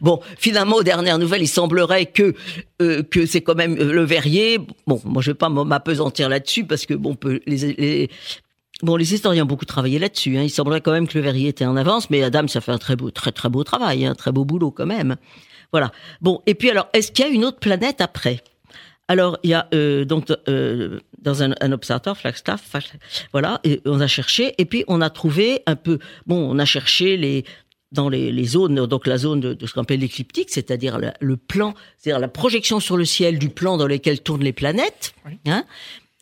bon 0.00 0.20
finalement 0.38 0.76
aux 0.76 0.82
dernières 0.82 1.18
nouvelles 1.18 1.42
il 1.42 1.48
semblerait 1.48 2.06
que 2.06 2.34
euh, 2.80 3.02
que 3.02 3.26
c'est 3.26 3.42
quand 3.42 3.54
même 3.54 3.74
le 3.74 4.02
Verrier 4.02 4.58
bon 4.86 5.00
moi 5.04 5.22
je 5.22 5.30
vais 5.30 5.36
pas 5.36 5.48
m'apesantir 5.48 6.28
là-dessus 6.28 6.64
parce 6.64 6.86
que 6.86 6.94
bon 6.94 7.14
peut, 7.14 7.40
les, 7.46 7.74
les 7.74 8.10
Bon, 8.82 8.96
les 8.96 9.14
historiens 9.14 9.44
ont 9.44 9.46
beaucoup 9.46 9.64
travaillé 9.64 9.98
là-dessus. 9.98 10.36
Hein. 10.36 10.42
Il 10.42 10.50
semblerait 10.50 10.80
quand 10.80 10.92
même 10.92 11.06
que 11.06 11.16
le 11.16 11.24
Verrier 11.24 11.48
était 11.48 11.64
en 11.64 11.76
avance, 11.76 12.10
mais 12.10 12.22
Adam, 12.22 12.48
ça 12.48 12.60
fait 12.60 12.72
un 12.72 12.78
très 12.78 12.96
beau, 12.96 13.10
très 13.10 13.32
très 13.32 13.48
beau 13.48 13.64
travail, 13.64 14.04
un 14.04 14.10
hein, 14.10 14.14
très 14.14 14.32
beau 14.32 14.44
boulot 14.44 14.70
quand 14.70 14.86
même. 14.86 15.16
Voilà. 15.72 15.92
Bon, 16.20 16.42
et 16.46 16.54
puis 16.54 16.70
alors, 16.70 16.88
est-ce 16.92 17.12
qu'il 17.12 17.24
y 17.24 17.28
a 17.28 17.30
une 17.30 17.44
autre 17.44 17.58
planète 17.58 18.00
après? 18.00 18.42
Alors, 19.06 19.38
il 19.42 19.50
y 19.50 19.54
a 19.54 19.68
euh, 19.74 20.04
donc 20.04 20.32
euh, 20.48 20.98
dans 21.20 21.42
un, 21.42 21.52
un 21.60 21.72
observatoire, 21.72 22.16
Flagstaff, 22.16 22.74
voilà, 23.32 23.60
et 23.64 23.80
on 23.84 24.00
a 24.00 24.06
cherché, 24.06 24.54
et 24.56 24.64
puis 24.64 24.84
on 24.88 25.02
a 25.02 25.10
trouvé 25.10 25.62
un 25.66 25.76
peu, 25.76 25.98
bon, 26.26 26.36
on 26.36 26.58
a 26.58 26.64
cherché 26.64 27.16
les 27.16 27.44
dans 27.92 28.08
les, 28.08 28.32
les 28.32 28.44
zones, 28.44 28.86
donc 28.86 29.06
la 29.06 29.16
zone 29.18 29.40
de, 29.40 29.54
de 29.54 29.66
ce 29.66 29.72
qu'on 29.72 29.82
appelle 29.82 30.00
l'écliptique, 30.00 30.50
c'est-à-dire 30.50 30.98
le, 31.20 31.36
plan, 31.36 31.74
c'est-à-dire 31.96 32.20
la 32.20 32.28
projection 32.28 32.80
sur 32.80 32.96
le 32.96 33.04
ciel 33.04 33.38
du 33.38 33.48
plan 33.48 33.76
dans 33.76 33.86
lequel 33.86 34.20
tournent 34.20 34.42
les 34.42 34.52
planètes. 34.52 35.14
Hein, 35.46 35.64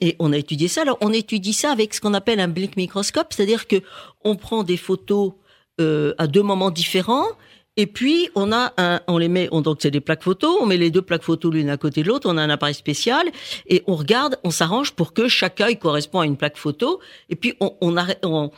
et 0.03 0.17
on 0.19 0.33
a 0.33 0.37
étudié 0.37 0.67
ça. 0.69 0.83
Alors, 0.83 0.99
on 1.01 1.13
étudie 1.13 1.53
ça 1.53 1.71
avec 1.71 1.95
ce 1.95 2.01
qu'on 2.01 2.13
appelle 2.13 2.41
un 2.41 2.49
blink 2.49 2.77
microscope, 2.77 3.33
c'est-à-dire 3.33 3.69
que 3.69 3.77
on 4.25 4.35
prend 4.35 4.65
des 4.65 4.77
photos 4.77 5.33
euh, 5.81 6.13
à 6.19 6.27
deux 6.27 6.43
moments 6.43 6.71
différents 6.71 7.29
et 7.77 7.87
puis 7.87 8.29
on 8.35 8.53
a 8.53 8.75
un, 8.77 9.01
on 9.07 9.17
les 9.17 9.29
met, 9.29 9.49
on, 9.53 9.63
donc 9.63 9.79
c'est 9.81 9.93
des 9.93 10.01
plaques 10.01 10.25
photos, 10.25 10.59
on 10.61 10.67
met 10.67 10.77
les 10.77 10.91
deux 10.91 11.01
plaques 11.01 11.23
photos 11.23 11.55
l'une 11.55 11.71
à 11.71 11.79
côté 11.79 12.03
de 12.03 12.09
l'autre, 12.09 12.29
on 12.29 12.37
a 12.37 12.43
un 12.43 12.51
appareil 12.51 12.75
spécial 12.75 13.31
et 13.67 13.83
on 13.87 13.95
regarde, 13.95 14.39
on 14.45 14.51
s'arrange 14.51 14.93
pour 14.93 15.15
que 15.15 15.29
chaque 15.29 15.61
œil 15.61 15.79
correspond 15.79 16.21
à 16.21 16.27
une 16.27 16.37
plaque 16.37 16.59
photo. 16.59 17.01
Et 17.31 17.37
puis 17.37 17.55
on, 17.61 17.97
arrête, 17.97 18.19
on, 18.25 18.51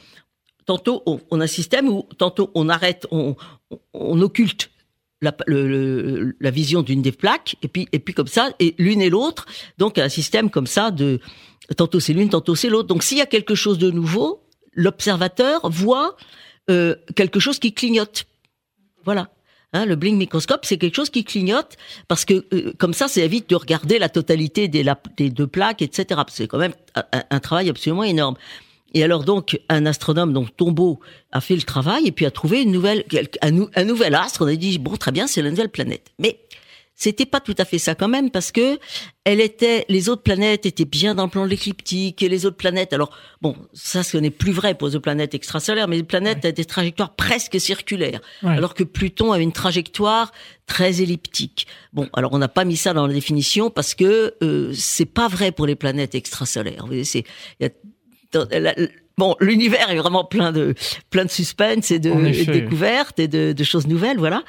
tantôt 0.65 1.03
on, 1.07 1.41
a 1.41 1.45
un 1.45 1.47
système 1.47 1.89
où 1.89 2.09
tantôt 2.17 2.51
on 2.55 2.69
arrête, 2.69 3.07
on 3.13 3.37
occulte 4.21 4.71
la, 5.25 6.51
vision 6.51 6.83
d'une 6.83 7.03
des 7.03 7.13
plaques 7.13 7.57
et 7.63 7.69
puis 7.69 7.89
et 7.93 7.99
puis 7.99 8.15
comme 8.15 8.27
ça 8.27 8.51
et 8.61 8.75
l'une 8.79 9.01
et 9.01 9.11
l'autre. 9.11 9.47
Donc 9.79 9.99
un 9.99 10.09
système 10.09 10.51
comme 10.51 10.67
ça 10.67 10.91
de 10.91 11.21
tantôt 11.77 12.01
c'est 12.01 12.13
l'une, 12.13 12.29
tantôt 12.29 12.55
c'est 12.55 12.69
l'autre. 12.69 12.89
Donc 12.89 13.03
s'il 13.03 13.19
y 13.19 13.23
a 13.23 13.27
quelque 13.27 13.55
chose 13.55 13.79
de 13.79 13.91
nouveau, 13.91 14.43
l'observateur 14.73 15.69
voit 15.71 16.17
euh, 16.71 16.95
quelque 17.17 17.41
chose 17.41 17.59
qui 17.59 17.73
clignote 17.73 18.27
voilà. 19.05 19.31
Hein, 19.73 19.87
le 19.87 19.97
blink 19.97 20.17
microscope, 20.17 20.65
c'est 20.65 20.79
quelque 20.79 20.95
chose 20.95 21.11
qui 21.11 21.25
clignote 21.25 21.77
parce 22.07 22.25
que 22.25 22.47
euh, 22.53 22.73
comme 22.79 22.95
ça, 22.95 23.09
ça 23.09 23.21
évite 23.23 23.51
de 23.51 23.57
regarder 23.57 23.99
la 23.99 24.09
totalité 24.09 24.69
des, 24.69 24.85
des 25.17 25.31
deux 25.31 25.49
plaques, 25.49 25.83
etc. 25.83 26.21
C'est 26.29 26.47
quand 26.47 26.59
même 26.59 26.75
un, 27.13 27.41
travail 27.41 27.69
absolument 27.69 28.05
énorme. 28.05 28.37
Et 28.95 29.03
alors 29.03 29.25
donc, 29.25 29.61
un 29.69 29.87
astronome, 29.87 30.33
donc 30.33 30.57
Tombeau, 30.57 31.01
a 31.33 31.41
fait 31.41 31.57
le 31.57 31.63
travail 31.63 32.07
et 32.07 32.13
puis 32.13 32.27
a 32.27 32.31
trouvé 32.31 32.63
une 32.63 32.73
nouvelle, 32.73 33.05
un, 33.43 33.67
un 33.75 33.85
nouvel 33.85 34.15
astre. 34.15 34.43
On 34.43 34.47
a 34.47 34.55
dit 34.55 34.79
bon, 34.79 34.97
très 34.97 35.13
bien, 35.13 35.27
c'est 35.27 35.43
la 35.43 35.51
nouvelle 35.51 35.69
planète. 35.69 36.13
Mais 36.19 36.39
c'était 36.97 37.27
pas 37.27 37.41
tout 37.41 37.55
à 37.59 37.65
fait 37.65 37.79
ça 37.79 37.95
quand 37.95 38.09
même 38.09 38.31
parce 38.31 38.53
que 38.53 38.79
elle 39.25 39.41
était, 39.41 39.85
les 39.89 40.09
autres 40.09 40.23
planètes 40.23 40.65
étaient 40.65 40.85
bien 40.85 41.15
dans 41.15 41.25
le 41.25 41.31
plan 41.31 41.45
de 41.45 41.51
l'écliptique 41.51 42.23
et 42.23 42.29
les 42.29 42.47
autres 42.47 42.57
planètes. 42.57 42.93
Alors 42.93 43.11
bon, 43.43 43.57
ça 43.73 44.03
ce 44.03 44.17
n'est 44.17 44.31
plus 44.31 44.53
vrai 44.53 44.75
pour 44.75 44.89
les 44.89 45.01
planètes 45.01 45.35
extrasolaires, 45.35 45.89
mais 45.89 45.97
les 45.97 46.05
planètes 46.05 46.45
ont 46.45 46.51
des 46.51 46.65
trajectoires 46.65 47.17
presque 47.17 47.59
circulaires, 47.61 48.21
alors 48.43 48.75
que 48.75 48.85
Pluton 48.85 49.33
avait 49.33 49.43
une 49.43 49.53
trajectoire 49.53 50.31
très 50.67 51.03
elliptique. 51.03 51.67
Bon, 51.93 52.09
alors 52.13 52.33
on 52.33 52.39
n'a 52.39 52.49
pas 52.49 52.65
mis 52.65 52.77
ça 52.77 52.93
dans 52.93 53.07
la 53.07 53.13
définition 53.13 53.71
parce 53.71 53.95
que 53.95 54.35
euh, 54.43 54.73
c'est 54.75 55.05
pas 55.05 55.27
vrai 55.27 55.53
pour 55.53 55.67
les 55.67 55.77
planètes 55.77 56.15
extrasolaires. 56.15 56.83
Vous 56.83 56.89
voyez, 56.89 57.05
c'est 57.05 57.25
Bon, 59.17 59.37
l'univers 59.41 59.91
est 59.91 59.97
vraiment 59.97 60.25
plein 60.25 60.51
de 60.51 60.75
plein 61.11 61.25
de 61.25 61.31
suspense 61.31 61.91
et 61.93 62.01
de 62.01 62.11
découvertes 62.51 63.21
et 63.21 63.29
de, 63.29 63.53
de, 63.53 63.65
choses 63.65 63.87
nouvelles, 63.87 64.19
voilà. 64.19 64.43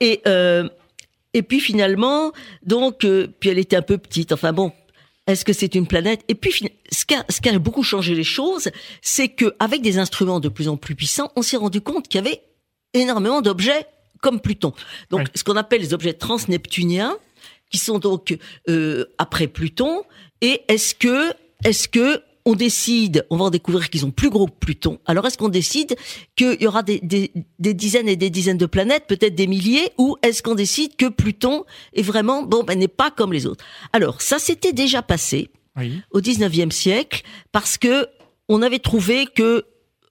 Et 0.00 0.22
euh, 0.26 0.68
et 1.34 1.42
puis 1.42 1.60
finalement, 1.60 2.32
donc, 2.64 3.04
euh, 3.04 3.26
puis 3.40 3.50
elle 3.50 3.58
était 3.58 3.76
un 3.76 3.82
peu 3.82 3.98
petite. 3.98 4.32
Enfin 4.32 4.54
bon, 4.54 4.72
est-ce 5.26 5.44
que 5.44 5.52
c'est 5.52 5.74
une 5.74 5.86
planète? 5.86 6.22
Et 6.28 6.34
puis, 6.34 6.50
ce 6.90 7.04
qui, 7.04 7.14
a, 7.14 7.26
ce 7.28 7.42
qui 7.42 7.50
a 7.50 7.58
beaucoup 7.58 7.82
changé 7.82 8.14
les 8.14 8.24
choses, 8.24 8.70
c'est 9.02 9.28
que 9.28 9.54
avec 9.58 9.82
des 9.82 9.98
instruments 9.98 10.40
de 10.40 10.48
plus 10.48 10.68
en 10.68 10.78
plus 10.78 10.94
puissants, 10.94 11.30
on 11.36 11.42
s'est 11.42 11.58
rendu 11.58 11.82
compte 11.82 12.08
qu'il 12.08 12.24
y 12.24 12.26
avait 12.26 12.42
énormément 12.94 13.42
d'objets 13.42 13.86
comme 14.22 14.40
Pluton. 14.40 14.72
Donc, 15.10 15.28
ce 15.34 15.44
qu'on 15.44 15.56
appelle 15.56 15.82
les 15.82 15.92
objets 15.92 16.14
transneptuniens, 16.14 17.18
qui 17.70 17.78
sont 17.78 17.98
donc 17.98 18.36
euh, 18.68 19.06
après 19.18 19.46
Pluton. 19.46 20.04
Et 20.40 20.62
est-ce 20.68 20.94
que, 20.94 21.32
est-ce 21.64 21.88
que 21.88 22.22
on 22.46 22.54
décide, 22.54 23.26
on 23.28 23.36
va 23.36 23.46
en 23.46 23.50
découvrir 23.50 23.90
qu'ils 23.90 24.06
ont 24.06 24.12
plus 24.12 24.30
gros 24.30 24.46
que 24.46 24.54
Pluton. 24.58 25.00
Alors 25.04 25.26
est-ce 25.26 25.36
qu'on 25.36 25.48
décide 25.48 25.96
qu'il 26.36 26.62
y 26.62 26.66
aura 26.66 26.82
des, 26.82 27.00
dizaines 27.58 28.08
et 28.08 28.16
des 28.16 28.30
dizaines 28.30 28.56
de 28.56 28.66
planètes, 28.66 29.04
peut-être 29.08 29.34
des 29.34 29.48
milliers, 29.48 29.90
ou 29.98 30.16
est-ce 30.22 30.42
qu'on 30.42 30.54
décide 30.54 30.96
que 30.96 31.06
Pluton 31.06 31.64
est 31.92 32.02
vraiment 32.02 32.44
bon, 32.44 32.62
ben, 32.62 32.78
n'est 32.78 32.88
pas 32.88 33.10
comme 33.10 33.32
les 33.32 33.46
autres? 33.46 33.64
Alors 33.92 34.22
ça 34.22 34.38
s'était 34.38 34.72
déjà 34.72 35.02
passé 35.02 35.50
au 36.12 36.20
19e 36.20 36.70
siècle 36.70 37.22
parce 37.52 37.76
que 37.76 38.06
on 38.48 38.62
avait 38.62 38.78
trouvé 38.78 39.26
que 39.26 39.66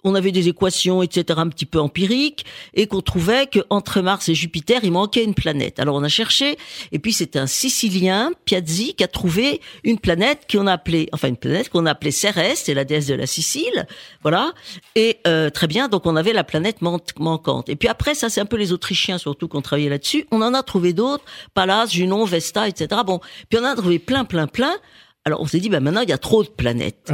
on 0.06 0.16
avait 0.16 0.32
des 0.32 0.48
équations, 0.48 1.02
etc., 1.02 1.40
un 1.42 1.50
petit 1.50 1.66
peu 1.66 1.80
empiriques, 1.80 2.46
et 2.74 2.88
qu'on 2.88 3.02
trouvait 3.02 3.48
qu'entre 3.48 4.02
Mars 4.02 4.30
et 4.30 4.36
Jupiter, 4.36 4.82
il 4.84 4.92
manquait 4.92 5.24
une 5.24 5.34
planète. 5.34 5.80
Alors 5.80 5.96
on 5.96 6.04
a 6.04 6.10
cherché, 6.10 6.58
et 6.92 7.00
puis 7.00 7.12
c'est 7.12 7.36
un 7.36 7.48
Sicilien, 7.48 8.32
Piazzi, 8.46 8.94
qui 8.94 9.04
a 9.04 9.08
trouvé 9.08 9.62
une 9.84 10.00
planète 10.00 10.46
qu'on 10.50 10.68
a 10.68 10.74
appelée, 10.74 11.10
enfin 11.12 11.28
une 11.28 11.38
planète 11.38 11.70
qu'on 11.70 11.86
a 11.88 11.92
appelée 11.92 12.12
Cérès, 12.12 12.62
c'est 12.64 12.76
la 12.76 12.86
déesse 12.86 13.08
de 13.08 13.16
la 13.16 13.26
Sicile, 13.26 13.88
voilà. 14.22 14.54
Et 14.94 15.18
euh, 15.28 15.50
très 15.50 15.68
bien, 15.68 15.88
donc 15.88 16.06
on 16.06 16.16
avait 16.16 16.34
la 16.34 16.44
planète 16.44 16.82
manquante. 16.82 17.68
Et 17.68 17.76
puis 17.76 17.88
après, 17.88 18.14
ça 18.14 18.30
c'est 18.30 18.42
un 18.42 18.46
peu 18.46 18.58
les 18.58 18.74
Autrichiens 18.74 19.18
surtout 19.18 19.48
qui 19.48 19.58
ont 19.58 19.62
travaillé 19.62 19.90
là-dessus. 19.90 20.28
On 20.32 20.42
en 20.44 20.54
a 20.54 20.62
trouvé 20.62 20.94
d'autres, 20.94 21.24
Pallas, 21.56 21.88
Junon, 21.88 22.26
Vesta, 22.26 22.68
etc. 22.68 23.02
Bon, 23.06 23.20
puis 23.50 23.60
on 23.60 23.64
en 23.64 23.72
a 23.72 23.76
trouvé 23.76 23.98
plein, 23.98 24.24
plein, 24.24 24.46
plein. 24.46 24.76
Alors 25.24 25.42
on 25.42 25.48
s'est 25.48 25.60
dit, 25.60 25.70
bah 25.70 25.80
maintenant 25.80 26.02
il 26.02 26.10
y 26.10 26.14
a 26.14 26.20
trop 26.20 26.44
de 26.44 26.50
planètes. 26.50 27.10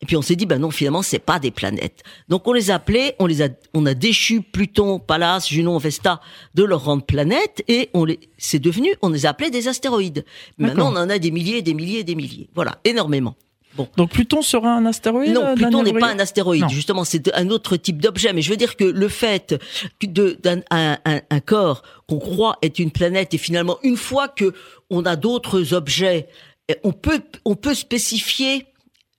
Et 0.00 0.06
puis 0.06 0.16
on 0.16 0.22
s'est 0.22 0.36
dit, 0.36 0.46
ben 0.46 0.60
non, 0.60 0.70
finalement, 0.70 1.02
c'est 1.02 1.18
pas 1.18 1.38
des 1.38 1.50
planètes. 1.50 2.02
Donc 2.28 2.46
on 2.46 2.52
les 2.52 2.70
a 2.70 2.76
appelés, 2.76 3.14
on 3.18 3.26
les 3.26 3.42
a, 3.42 3.48
on 3.74 3.84
a 3.84 3.94
déchu 3.94 4.42
Pluton, 4.42 5.00
Pallas, 5.00 5.46
Junon, 5.50 5.76
Vesta 5.78 6.20
de 6.54 6.62
leur 6.62 6.84
rang 6.84 6.98
de 6.98 7.02
planètes 7.02 7.64
et 7.66 7.90
on 7.94 8.04
les, 8.04 8.20
c'est 8.38 8.60
devenu, 8.60 8.94
on 9.02 9.08
les 9.08 9.26
a 9.26 9.30
appelés 9.30 9.50
des 9.50 9.66
astéroïdes. 9.66 10.24
Maintenant, 10.56 10.92
on 10.92 10.96
en 10.96 11.10
a 11.10 11.18
des 11.18 11.32
milliers, 11.32 11.62
des 11.62 11.74
milliers, 11.74 12.04
des 12.04 12.14
milliers. 12.14 12.48
Voilà, 12.54 12.78
énormément. 12.84 13.34
Bon. 13.74 13.88
Donc 13.96 14.10
Pluton 14.10 14.42
sera 14.42 14.72
un 14.72 14.86
astéroïde 14.86 15.32
Non, 15.32 15.54
Pluton 15.54 15.82
n'est 15.82 15.92
pas 15.92 16.08
un 16.08 16.18
astéroïde. 16.18 16.68
Justement, 16.68 17.04
c'est 17.04 17.32
un 17.36 17.50
autre 17.50 17.76
type 17.76 18.00
d'objet. 18.00 18.32
Mais 18.32 18.42
je 18.42 18.50
veux 18.50 18.56
dire 18.56 18.76
que 18.76 18.84
le 18.84 19.08
fait 19.08 19.54
d'un 20.02 20.60
un, 20.70 20.98
un, 21.04 21.20
un, 21.28 21.40
corps 21.40 21.82
qu'on 22.08 22.18
croit 22.18 22.56
être 22.62 22.78
une 22.78 22.90
planète 22.90 23.34
et 23.34 23.38
finalement 23.38 23.78
une 23.82 23.96
fois 23.96 24.28
que 24.28 24.54
on 24.90 25.04
a 25.04 25.16
d'autres 25.16 25.74
objets, 25.74 26.28
on 26.82 26.92
peut 26.92 27.20
on 27.44 27.54
peut 27.54 27.74
spécifier 27.74 28.66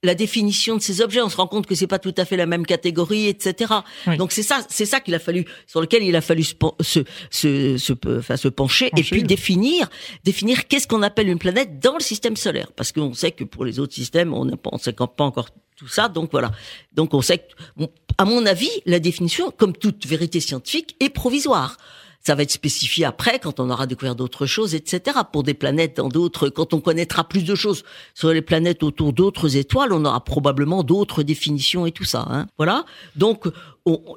la 0.04 0.16
définition 0.16 0.78
de 0.78 0.82
ces 0.82 1.02
objets, 1.02 1.22
on 1.22 1.30
se 1.30 1.36
rend 1.36 1.48
compte 1.48 1.68
que 1.68 1.76
c'est 1.76 1.88
pas 1.88 2.00
tout 2.00 2.14
à 2.18 2.26
fait 2.26 2.38
la 2.38 2.46
même 2.46 2.66
catégorie, 2.66 3.28
etc. 3.28 3.74
Donc 4.18 4.32
c'est 4.32 4.44
ça, 4.44 4.66
c'est 4.70 4.86
ça 4.86 5.00
qu'il 5.00 5.14
a 5.14 5.20
fallu, 5.20 5.46
sur 5.68 5.82
lequel 5.82 6.04
il 6.04 6.16
a 6.16 6.22
fallu 6.22 6.44
se, 6.44 6.54
se, 6.82 7.00
se, 7.30 7.78
se, 7.78 7.94
enfin, 8.18 8.38
se 8.38 8.48
pencher, 8.48 8.92
et 8.96 9.04
puis 9.04 9.24
définir, 9.24 9.90
définir 10.24 10.68
qu'est-ce 10.68 10.88
qu'on 10.88 11.02
appelle 11.02 11.28
une 11.28 11.40
planète 11.40 11.80
dans 11.80 11.96
le 11.96 12.02
système 12.02 12.38
solaire, 12.38 12.72
parce 12.76 12.92
qu'on 12.92 13.14
sait 13.14 13.32
que 13.32 13.44
pour 13.44 13.66
les 13.66 13.80
autres 13.80 13.94
systèmes, 13.94 14.34
on 14.34 14.46
ne 14.46 14.52
sait 14.80 14.94
pas 14.94 15.24
encore 15.24 15.50
tout 15.76 15.88
ça, 15.88 16.10
donc 16.10 16.32
voilà. 16.32 16.52
Donc 16.94 17.14
on 17.14 17.22
sait 17.22 17.40
que, 17.40 17.84
à 18.18 18.26
mon 18.26 18.46
avis, 18.46 18.72
la 18.86 19.00
définition, 19.00 19.52
comme 19.52 19.74
toute 19.74 20.06
vérité 20.06 20.40
scientifique, 20.40 20.96
est 21.00 21.10
provisoire 21.10 21.78
ça 22.21 22.36
va 22.36 22.43
être 22.43 22.51
spécifié 22.51 23.05
après 23.05 23.39
quand 23.39 23.60
on 23.60 23.69
aura 23.69 23.88
découvert 23.88 24.15
d'autres 24.15 24.45
choses, 24.45 24.75
etc. 24.75 25.17
Pour 25.32 25.43
des 25.43 25.53
planètes 25.53 25.97
dans 25.97 26.10
d'autres, 26.10 26.49
quand 26.49 26.73
on 26.73 26.82
connaîtra 26.82 27.23
plus 27.23 27.43
de 27.43 27.55
choses 27.55 27.84
sur 28.13 28.32
les 28.32 28.41
planètes 28.41 28.84
autour 28.84 29.13
d'autres 29.13 29.55
étoiles, 29.55 29.93
on 29.93 30.03
aura 30.05 30.23
probablement 30.23 30.84
d'autres 30.84 31.23
définitions 31.23 31.86
et 31.86 31.91
tout 31.91 32.03
ça. 32.03 32.25
Hein. 32.29 32.47
Voilà. 32.58 32.86
Donc, 33.15 33.45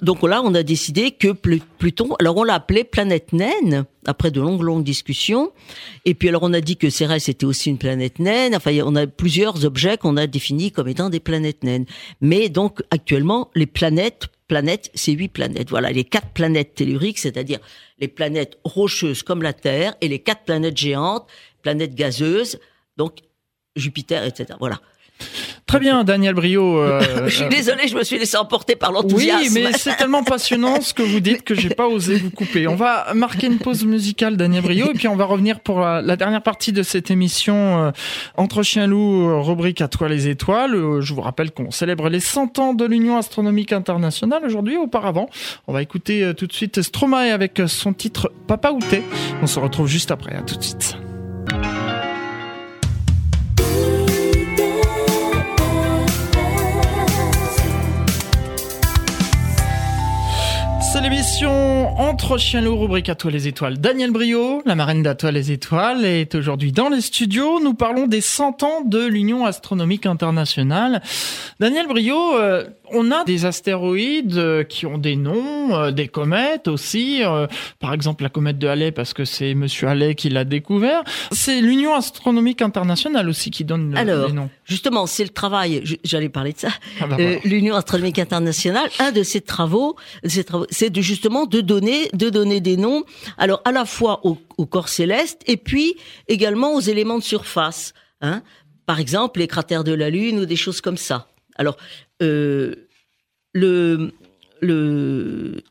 donc 0.02 0.22
là, 0.22 0.42
on 0.44 0.54
a 0.54 0.62
décidé 0.62 1.12
que 1.12 1.32
Pluton, 1.32 2.14
alors 2.18 2.36
on 2.36 2.44
l'a 2.44 2.54
appelé 2.54 2.84
planète 2.84 3.32
naine 3.32 3.84
après 4.06 4.30
de 4.30 4.40
longues 4.40 4.62
longues 4.62 4.84
discussions. 4.84 5.52
Et 6.04 6.14
puis 6.14 6.28
alors 6.28 6.42
on 6.42 6.52
a 6.52 6.60
dit 6.60 6.76
que 6.76 6.90
Cérès 6.90 7.28
était 7.28 7.46
aussi 7.46 7.70
une 7.70 7.78
planète 7.78 8.18
naine. 8.18 8.54
Enfin, 8.54 8.76
on 8.84 8.96
a 8.96 9.06
plusieurs 9.06 9.64
objets 9.64 9.96
qu'on 9.96 10.16
a 10.16 10.26
définis 10.26 10.72
comme 10.72 10.88
étant 10.88 11.08
des 11.08 11.20
planètes 11.20 11.62
naines. 11.62 11.86
Mais 12.20 12.48
donc 12.48 12.82
actuellement, 12.90 13.50
les 13.54 13.66
planètes 13.66 14.28
c'est 14.94 15.12
huit 15.12 15.28
planètes. 15.28 15.70
Voilà, 15.70 15.90
les 15.90 16.04
quatre 16.04 16.28
planètes 16.28 16.74
telluriques, 16.74 17.18
c'est-à-dire 17.18 17.58
les 17.98 18.08
planètes 18.08 18.58
rocheuses 18.64 19.22
comme 19.22 19.42
la 19.42 19.52
Terre 19.52 19.94
et 20.00 20.08
les 20.08 20.18
quatre 20.18 20.44
planètes 20.44 20.76
géantes, 20.76 21.26
planètes 21.62 21.94
gazeuses, 21.94 22.58
donc 22.96 23.20
Jupiter, 23.76 24.24
etc. 24.24 24.54
Voilà. 24.58 24.80
Très 25.72 25.80
bien, 25.80 26.04
Daniel 26.04 26.35
Brio. 26.35 26.78
Euh, 26.78 27.00
je 27.26 27.35
suis 27.35 27.48
désolé, 27.48 27.88
je 27.88 27.96
me 27.96 28.04
suis 28.04 28.18
laissé 28.18 28.37
emporter 28.37 28.76
par 28.76 28.92
l'enthousiasme. 28.92 29.54
Oui, 29.54 29.62
mais 29.64 29.72
c'est 29.72 29.96
tellement 29.96 30.22
passionnant 30.22 30.82
ce 30.82 30.92
que 30.92 31.02
vous 31.02 31.20
dites 31.20 31.44
que 31.44 31.54
j'ai 31.54 31.70
pas 31.70 31.88
osé 31.88 32.16
vous 32.16 32.30
couper. 32.30 32.68
On 32.68 32.74
va 32.74 33.14
marquer 33.14 33.46
une 33.46 33.58
pause 33.58 33.87
musicale, 33.87 34.37
Daniel 34.37 34.62
Brio, 34.62 34.90
et 34.90 34.92
puis 34.92 35.08
on 35.08 35.16
va 35.16 35.24
revenir 35.24 35.61
pour 35.61 35.80
la, 35.80 36.16
dernière 36.16 36.42
partie 36.42 36.72
de 36.72 36.82
cette 36.82 37.11
émission 37.11 37.87
euh, 37.87 37.90
Entre 38.37 38.62
Chien 38.62 38.87
Loup, 38.87 39.30
euh, 39.30 39.40
rubrique 39.40 39.80
à 39.80 39.88
toi 39.88 40.11
les 40.11 40.28
étoiles. 40.28 41.00
je 41.00 41.14
vous 41.14 41.22
rappelle 41.22 41.50
qu'on 41.52 41.70
célèbre 41.70 42.11
les 42.11 42.20
100 42.20 42.58
ans 42.58 42.74
de 42.74 42.85
l'Union 42.85 43.16
astronomique 43.16 43.72
internationale 43.72 44.42
aujourd'hui. 44.44 44.76
Auparavant, 44.76 45.30
on 45.68 45.72
va 45.72 45.80
écouter 45.80 46.32
tout 46.37 46.46
de 46.46 46.52
suite 46.52 46.82
Stromae 46.82 47.32
avec 47.32 47.62
son 47.66 47.94
titre 47.94 48.30
Papa 48.46 48.72
Outé. 48.72 49.02
On 49.40 49.46
se 49.46 49.58
retrouve 49.58 49.87
juste 49.87 50.11
après. 50.11 50.35
À 50.35 50.42
tout 50.42 50.56
de 50.56 50.62
suite. 50.62 50.96
L'émission 61.00 61.98
Entre 61.98 62.37
Chiens 62.37 62.61
Loups, 62.61 62.78
rubrique 62.78 63.09
à 63.09 63.14
toi 63.14 63.31
les 63.31 63.48
étoiles. 63.48 63.78
Daniel 63.78 64.11
Brio, 64.11 64.62
la 64.66 64.74
marraine 64.74 65.02
d'À 65.02 65.14
toi 65.14 65.31
les 65.31 65.50
étoiles, 65.50 66.05
est 66.05 66.35
aujourd'hui 66.35 66.70
dans 66.70 66.90
les 66.90 67.00
studios. 67.00 67.61
Nous 67.61 67.72
parlons 67.72 68.07
des 68.07 68.20
100 68.20 68.62
ans 68.62 68.81
de 68.85 69.05
l'Union 69.05 69.46
astronomique 69.46 70.05
internationale. 70.05 71.00
Daniel 71.61 71.87
Brio, 71.87 72.37
euh, 72.37 72.64
on 72.92 73.11
a 73.11 73.24
des 73.24 73.44
astéroïdes 73.44 74.37
euh, 74.37 74.64
qui 74.64 74.87
ont 74.87 74.98
des 74.98 75.16
noms, 75.16 75.74
euh, 75.74 75.90
des 75.90 76.09
comètes 76.09 76.68
aussi. 76.68 77.22
par 77.81 77.92
exemple, 77.92 78.22
la 78.22 78.28
comète 78.28 78.59
de 78.59 78.66
Halley, 78.66 78.92
parce 78.92 79.12
que 79.14 79.24
c'est 79.24 79.55
Monsieur 79.55 79.88
Halley 79.88 80.14
qui 80.14 80.28
l'a 80.28 80.44
découvert. 80.44 81.02
C'est 81.31 81.61
l'Union 81.61 81.94
astronomique 81.94 82.62
internationale 82.62 83.28
aussi 83.28 83.50
qui 83.50 83.64
donne 83.64 83.96
Alors, 83.96 84.28
les 84.28 84.33
noms. 84.33 84.50
Justement, 84.64 85.07
c'est 85.07 85.24
le 85.24 85.31
travail. 85.31 85.83
J'allais 86.05 86.28
parler 86.28 86.52
de 86.52 86.59
ça. 86.59 86.70
Ah 87.00 87.07
bah 87.07 87.16
L'Union 87.44 87.74
astronomique 87.74 88.18
internationale, 88.18 88.88
un 88.98 89.12
de 89.12 89.22
ses 89.22 89.40
travaux, 89.40 89.96
c'est 90.24 90.90
de 90.90 91.00
justement 91.00 91.46
de 91.46 91.61
donner, 91.61 92.09
de 92.12 92.31
donner 92.31 92.61
des 92.61 92.76
noms. 92.76 93.05
Alors 93.38 93.61
à 93.64 93.72
la 93.72 93.85
fois 93.85 94.20
au, 94.24 94.37
corps 94.66 94.88
céleste 94.88 95.42
et 95.46 95.57
puis 95.57 95.96
également 96.28 96.74
aux 96.74 96.81
éléments 96.81 97.18
de 97.18 97.22
surface. 97.22 97.94
Hein. 98.20 98.42
Par 98.87 99.00
exemple, 99.00 99.40
les 99.40 99.48
cratères 99.48 99.85
de 99.85 99.92
la 99.92 100.11
Lune 100.11 100.40
ou 100.40 100.46
des 100.46 100.57
choses 100.57 100.81
comme 100.81 100.96
ça. 100.96 101.28
Alors 101.56 101.76
euh, 102.22 102.88
le 103.52 104.12
le 104.60 105.62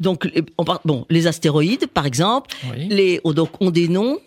donc 0.00 0.28
on 0.56 0.64
bon 0.84 1.06
les 1.10 1.26
astéroïdes 1.26 1.86
par 1.86 2.06
exemple, 2.06 2.54
les 2.76 3.20
donc 3.24 3.60
ont 3.60 3.70
des 3.70 3.88
noms. 3.88 4.18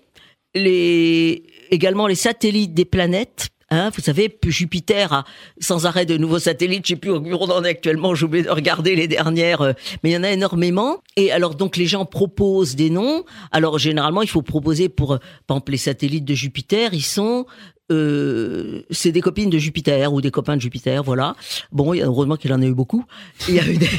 Les 0.54 1.44
également 1.70 2.08
les 2.08 2.16
satellites 2.16 2.74
des 2.74 2.86
planètes 2.86 3.50
Hein, 3.74 3.90
vous 3.96 4.02
savez, 4.02 4.38
Jupiter 4.48 5.14
a 5.14 5.24
sans 5.62 5.86
arrêt 5.86 6.06
de 6.06 6.18
nouveaux 6.18 6.40
satellites. 6.40 6.86
Je 6.86 6.90
sais 6.90 7.00
plus 7.00 7.12
où 7.12 7.16
on 7.16 7.50
en 7.50 7.64
est 7.64 7.70
actuellement. 7.70 8.14
J'ai 8.14 8.26
oublié 8.26 8.44
de 8.44 8.50
regarder 8.50 8.98
les 8.98 9.08
dernières, 9.08 9.62
euh, 9.62 9.74
mais 10.04 10.10
il 10.10 10.14
y 10.14 10.18
en 10.18 10.24
a 10.24 10.30
énormément. 10.30 11.02
Et 11.16 11.32
alors 11.32 11.56
donc 11.56 11.78
les 11.78 11.86
gens 11.86 12.06
proposent 12.06 12.76
des 12.76 12.90
noms. 12.90 13.24
Alors 13.54 13.80
généralement, 13.80 14.24
il 14.24 14.30
faut 14.30 14.42
proposer 14.42 14.90
pour, 14.90 15.14
euh, 15.14 15.18
par 15.48 15.56
exemple, 15.56 15.72
les 15.72 15.78
satellites 15.78 16.26
de 16.26 16.34
Jupiter. 16.34 16.94
Ils 16.94 17.02
sont 17.02 17.46
euh, 17.94 18.84
c'est 18.92 19.14
des 19.14 19.22
copines 19.22 19.50
de 19.50 19.58
Jupiter 19.58 20.12
ou 20.12 20.20
des 20.20 20.32
copains 20.32 20.58
de 20.58 20.62
Jupiter, 20.62 21.02
voilà. 21.02 21.36
Bon, 21.72 21.94
heureusement 21.96 22.36
qu'il 22.36 22.52
en 22.54 22.62
a 22.62 22.66
eu 22.66 22.74
beaucoup. 22.74 23.06
Il 23.48 23.56
y 23.56 23.60
a 23.60 23.66
eu 23.66 23.78
des... 23.78 23.90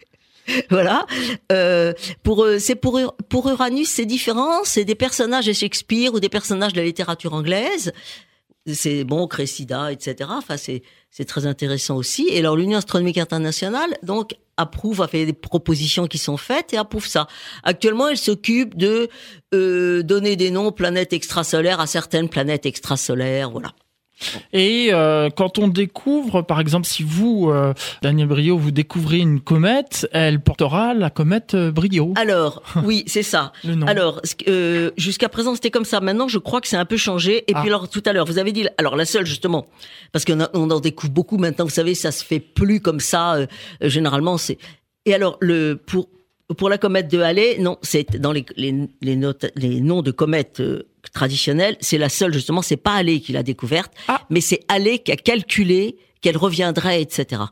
voilà. 0.70 1.06
Euh, 1.52 1.92
pour 2.24 2.44
c'est 2.58 2.74
pour 2.74 3.00
pour 3.28 3.48
Uranus, 3.48 3.88
c'est 3.88 4.06
différent. 4.06 4.64
C'est 4.64 4.84
des 4.84 4.96
personnages 4.96 5.46
de 5.46 5.52
Shakespeare 5.52 6.12
ou 6.12 6.18
des 6.18 6.28
personnages 6.28 6.72
de 6.72 6.78
la 6.78 6.86
littérature 6.86 7.34
anglaise 7.34 7.92
c'est 8.66 9.04
bon, 9.04 9.26
Cressida, 9.26 9.92
etc. 9.92 10.30
Enfin, 10.32 10.56
c'est 10.56 11.24
très 11.24 11.46
intéressant 11.46 11.96
aussi. 11.96 12.28
Et 12.30 12.38
alors, 12.38 12.56
l'Union 12.56 12.78
astronomique 12.78 13.18
internationale, 13.18 13.96
donc, 14.02 14.36
approuve, 14.56 15.02
a 15.02 15.08
fait 15.08 15.26
des 15.26 15.32
propositions 15.32 16.06
qui 16.06 16.18
sont 16.18 16.36
faites 16.36 16.72
et 16.72 16.76
approuve 16.76 17.06
ça. 17.06 17.26
Actuellement, 17.64 18.08
elle 18.08 18.18
s'occupe 18.18 18.76
de 18.76 19.08
euh, 19.54 20.02
donner 20.02 20.36
des 20.36 20.50
noms 20.50 20.72
planètes 20.72 21.12
extrasolaires 21.12 21.80
à 21.80 21.86
certaines 21.86 22.28
planètes 22.28 22.66
extrasolaires, 22.66 23.50
voilà. 23.50 23.72
Et 24.52 24.90
euh, 24.92 25.30
quand 25.30 25.58
on 25.58 25.68
découvre, 25.68 26.42
par 26.42 26.60
exemple, 26.60 26.86
si 26.86 27.02
vous, 27.02 27.50
euh, 27.50 27.74
Daniel 28.02 28.28
Brio, 28.28 28.58
vous 28.58 28.70
découvrez 28.70 29.18
une 29.18 29.40
comète, 29.40 30.08
elle 30.12 30.40
portera 30.40 30.94
la 30.94 31.10
comète 31.10 31.54
euh, 31.54 31.70
Brio. 31.70 32.12
Alors, 32.16 32.62
oui, 32.84 33.04
c'est 33.06 33.22
ça. 33.22 33.52
Alors, 33.86 34.20
jusqu'à 34.96 35.28
présent, 35.28 35.54
c'était 35.54 35.70
comme 35.70 35.84
ça. 35.84 36.00
Maintenant, 36.00 36.28
je 36.28 36.38
crois 36.38 36.60
que 36.60 36.68
c'est 36.68 36.76
un 36.76 36.84
peu 36.84 36.96
changé. 36.96 37.44
Et 37.48 37.54
puis, 37.54 37.62
ah. 37.64 37.66
alors, 37.66 37.88
tout 37.88 38.02
à 38.06 38.12
l'heure, 38.12 38.26
vous 38.26 38.38
avez 38.38 38.52
dit, 38.52 38.66
alors 38.78 38.96
la 38.96 39.04
seule, 39.04 39.26
justement, 39.26 39.66
parce 40.12 40.24
qu'on 40.24 40.46
on 40.54 40.70
en 40.70 40.80
découvre 40.80 41.12
beaucoup 41.12 41.38
maintenant, 41.38 41.64
vous 41.64 41.70
savez, 41.70 41.94
ça 41.94 42.12
se 42.12 42.24
fait 42.24 42.40
plus 42.40 42.80
comme 42.80 43.00
ça. 43.00 43.38
généralement, 43.80 44.38
c'est... 44.38 44.58
Et 45.04 45.14
alors, 45.14 45.36
le, 45.40 45.74
pour, 45.74 46.08
pour 46.54 46.68
la 46.68 46.78
comète 46.78 47.08
de 47.08 47.20
Halley, 47.20 47.58
non, 47.58 47.78
c'est 47.82 48.16
dans 48.16 48.32
les, 48.32 48.44
les, 48.56 48.88
les, 49.00 49.16
notes, 49.16 49.46
les 49.56 49.80
noms 49.80 50.02
de 50.02 50.10
comètes 50.10 50.60
euh, 50.60 50.88
traditionnelles, 51.12 51.76
c'est 51.80 51.98
la 51.98 52.08
seule 52.08 52.32
justement, 52.32 52.62
c'est 52.62 52.76
pas 52.76 52.94
Halley 52.94 53.20
qui 53.20 53.32
l'a 53.32 53.42
découverte, 53.42 53.92
ah. 54.08 54.22
mais 54.30 54.40
c'est 54.40 54.60
Halley 54.68 54.98
qui 54.98 55.12
a 55.12 55.16
calculé 55.16 55.96
qu'elle 56.20 56.36
reviendrait, 56.36 57.02
etc. 57.02 57.42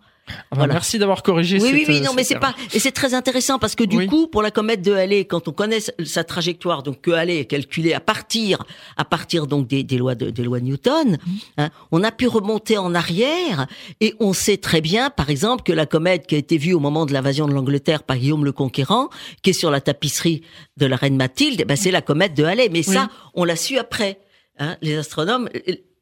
Ah 0.51 0.67
merci 0.67 0.99
d'avoir 0.99 1.23
corrigé. 1.23 1.59
Oui, 1.61 1.71
oui, 1.73 1.85
oui, 1.89 2.01
non, 2.01 2.13
mais 2.15 2.25
c'est 2.25 2.39
pas, 2.39 2.55
et 2.73 2.79
c'est 2.79 2.93
très 2.93 3.15
intéressant 3.15 3.59
parce 3.59 3.75
que 3.75 3.85
du 3.85 4.07
coup, 4.07 4.27
pour 4.27 4.43
la 4.43 4.51
comète 4.51 4.83
de 4.83 4.93
Halley, 4.93 5.25
quand 5.25 5.49
on 5.49 5.53
connaît 5.53 5.81
sa 6.05 6.25
trajectoire, 6.25 6.83
donc 6.83 7.01
que 7.01 7.11
Halley 7.11 7.41
est 7.41 7.45
calculée 7.45 7.93
à 7.93 8.01
partir, 8.01 8.65
à 8.97 9.05
partir 9.05 9.47
donc 9.47 9.67
des, 9.67 9.83
des 9.83 9.99
lois 9.99 10.15
de, 10.15 10.31
des 10.31 10.43
lois 10.43 10.61
de 10.61 10.65
Newton, 10.65 11.19
hein, 11.57 11.71
on 11.93 12.03
a 12.03 12.13
pu 12.13 12.27
remonter 12.27 12.79
en 12.79 12.95
arrière 12.95 13.67
et 14.01 14.15
on 14.21 14.33
sait 14.33 14.57
très 14.57 14.81
bien, 14.81 15.11
par 15.11 15.31
exemple, 15.31 15.63
que 15.63 15.73
la 15.73 15.87
comète 15.87 16.27
qui 16.27 16.35
a 16.35 16.39
été 16.39 16.59
vue 16.59 16.75
au 16.75 16.81
moment 16.81 17.07
de 17.07 17.13
l'invasion 17.13 17.47
de 17.47 17.53
l'Angleterre 17.53 18.03
par 18.03 18.17
Guillaume 18.17 18.45
le 18.45 18.53
Conquérant, 18.53 19.09
qui 19.43 19.51
est 19.51 19.55
sur 19.55 19.71
la 19.71 19.81
tapisserie 19.81 20.43
de 20.77 20.87
la 20.87 20.97
reine 20.97 21.17
Mathilde, 21.17 21.65
ben 21.67 21.77
c'est 21.77 21.91
la 21.91 22.03
comète 22.03 22.35
de 22.35 22.45
Halley. 22.45 22.69
Mais 22.71 22.83
ça, 22.83 23.09
on 23.35 23.45
l'a 23.45 23.57
su 23.57 23.79
après. 23.79 24.21
Hein, 24.59 24.77
les 24.83 24.97
astronomes, 24.97 25.49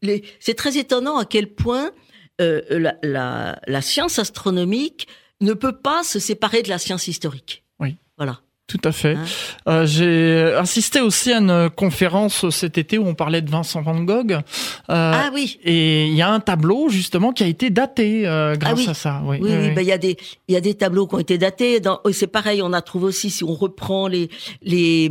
les, 0.02 0.24
c'est 0.40 0.54
très 0.54 0.78
étonnant 0.78 1.16
à 1.16 1.24
quel 1.24 1.46
point 1.46 1.92
euh, 2.40 2.62
la, 2.70 2.94
la, 3.02 3.58
la, 3.66 3.82
science 3.82 4.18
astronomique 4.18 5.08
ne 5.40 5.52
peut 5.54 5.76
pas 5.76 6.02
se 6.02 6.18
séparer 6.18 6.62
de 6.62 6.68
la 6.68 6.78
science 6.78 7.08
historique. 7.08 7.64
Oui. 7.80 7.96
Voilà. 8.16 8.40
Tout 8.68 8.80
à 8.84 8.92
fait. 8.92 9.14
Hein 9.14 9.24
euh, 9.66 9.86
J'ai 9.86 10.52
assisté 10.58 11.00
aussi 11.00 11.32
à 11.32 11.38
une 11.38 11.70
conférence 11.70 12.50
cet 12.50 12.76
été 12.76 12.98
où 12.98 13.06
on 13.06 13.14
parlait 13.14 13.40
de 13.40 13.50
Vincent 13.50 13.80
Van 13.80 13.98
Gogh. 13.98 14.32
Euh, 14.32 14.40
ah 14.88 15.30
oui. 15.32 15.58
Et 15.64 16.06
il 16.08 16.14
y 16.14 16.20
a 16.20 16.30
un 16.30 16.40
tableau 16.40 16.90
justement 16.90 17.32
qui 17.32 17.44
a 17.44 17.46
été 17.46 17.70
daté 17.70 18.26
euh, 18.26 18.56
grâce 18.56 18.82
ah 18.86 18.90
à 18.90 18.94
ça. 18.94 19.22
Oui, 19.24 19.38
oui, 19.40 19.50
oui. 19.58 19.70
Ben, 19.70 19.80
il 19.80 19.86
y 19.86 19.92
a 19.92 19.96
des 19.96 20.18
il 20.48 20.54
y 20.54 20.56
a 20.58 20.60
des 20.60 20.74
tableaux 20.74 21.06
qui 21.06 21.14
ont 21.14 21.18
été 21.18 21.38
datés. 21.38 21.80
C'est 22.12 22.26
pareil, 22.26 22.60
on 22.60 22.74
a 22.74 22.82
trouvé 22.82 23.06
aussi 23.06 23.30
si 23.30 23.42
on 23.42 23.54
reprend 23.54 24.06
les 24.06 24.28
les 24.60 25.08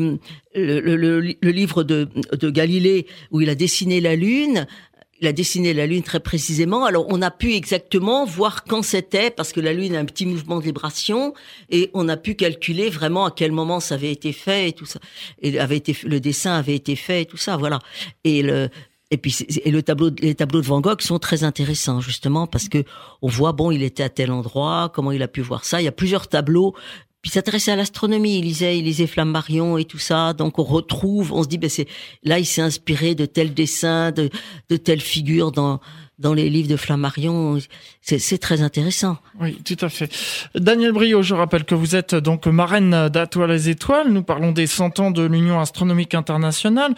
le, 0.53 0.79
le, 0.79 1.19
le 1.19 1.51
livre 1.51 1.83
de, 1.83 2.09
de 2.39 2.49
Galilée 2.51 3.07
où 3.31 3.41
il 3.41 3.49
a 3.49 3.55
dessiné 3.55 4.01
la 4.01 4.15
Lune 4.15 4.67
il 5.19 5.27
a 5.27 5.33
dessiné 5.33 5.73
la 5.73 5.85
Lune 5.85 6.03
très 6.03 6.19
précisément. 6.19 6.85
Alors, 6.85 7.05
on 7.09 7.21
a 7.21 7.31
pu 7.31 7.53
exactement 7.53 8.25
voir 8.25 8.63
quand 8.63 8.83
c'était, 8.83 9.31
parce 9.31 9.51
que 9.51 9.59
la 9.59 9.73
Lune 9.73 9.95
a 9.95 9.99
un 9.99 10.05
petit 10.05 10.25
mouvement 10.25 10.59
de 10.59 10.63
vibration, 10.63 11.33
et 11.69 11.89
on 11.93 12.07
a 12.09 12.17
pu 12.17 12.35
calculer 12.35 12.89
vraiment 12.89 13.25
à 13.25 13.31
quel 13.31 13.51
moment 13.51 13.79
ça 13.79 13.95
avait 13.95 14.11
été 14.11 14.31
fait 14.31 14.69
et 14.69 14.73
tout 14.73 14.85
ça. 14.85 14.99
Et 15.41 15.59
avait 15.59 15.77
été, 15.77 15.95
le 16.03 16.19
dessin 16.19 16.53
avait 16.53 16.75
été 16.75 16.95
fait 16.95 17.23
et 17.23 17.25
tout 17.25 17.37
ça, 17.37 17.57
voilà. 17.57 17.79
Et 18.23 18.41
le, 18.41 18.69
et 19.09 19.17
puis 19.17 19.35
et 19.63 19.71
le 19.71 19.81
tableau, 19.81 20.09
les 20.19 20.35
tableaux 20.35 20.61
de 20.61 20.65
Van 20.65 20.81
Gogh 20.81 21.01
sont 21.01 21.19
très 21.19 21.43
intéressants 21.43 22.01
justement 22.01 22.45
parce 22.45 22.67
que 22.67 22.83
on 23.21 23.29
voit 23.29 23.53
bon 23.53 23.71
il 23.71 23.81
était 23.81 24.03
à 24.03 24.09
tel 24.09 24.31
endroit, 24.31 24.91
comment 24.93 25.13
il 25.13 25.23
a 25.23 25.29
pu 25.29 25.41
voir 25.41 25.63
ça. 25.63 25.81
Il 25.81 25.85
y 25.85 25.87
a 25.87 25.93
plusieurs 25.93 26.27
tableaux 26.27 26.75
il 27.27 27.29
s'intéressait 27.29 27.73
à 27.73 27.75
l'astronomie, 27.75 28.39
il 28.39 28.45
lisait, 28.45 28.79
il 28.79 28.85
lisait 28.85 29.05
Flammarion 29.05 29.77
et 29.77 29.83
tout 29.83 29.97
ça. 29.97 30.31
Donc 30.31 30.59
on 30.59 30.63
retrouve, 30.63 31.33
on 31.33 31.43
se 31.43 31.49
dit, 31.49 31.57
ben 31.57 31.69
c'est 31.69 31.85
là 32.23 32.39
il 32.39 32.45
s'est 32.45 32.61
inspiré 32.61 33.15
de 33.15 33.25
tel 33.25 33.53
dessin, 33.53 34.11
de, 34.11 34.29
de 34.69 34.77
telle 34.77 35.01
figure 35.01 35.51
dans 35.51 35.81
dans 36.19 36.33
les 36.33 36.49
livres 36.49 36.69
de 36.69 36.75
Flammarion. 36.75 37.57
C'est 38.01 38.37
très 38.37 38.61
intéressant. 38.61 39.17
Oui, 39.39 39.59
tout 39.63 39.77
à 39.85 39.89
fait. 39.89 40.09
Daniel 40.55 40.91
Brio, 40.91 41.21
je 41.21 41.33
rappelle 41.33 41.63
que 41.63 41.75
vous 41.75 41.95
êtes 41.95 42.15
donc 42.15 42.47
marraine 42.47 43.09
d'Atoile 43.09 43.51
les 43.51 43.69
Étoiles. 43.69 44.09
Nous 44.09 44.23
parlons 44.23 44.51
des 44.51 44.67
100 44.67 44.99
ans 44.99 45.11
de 45.11 45.23
l'Union 45.23 45.59
astronomique 45.59 46.13
internationale. 46.15 46.95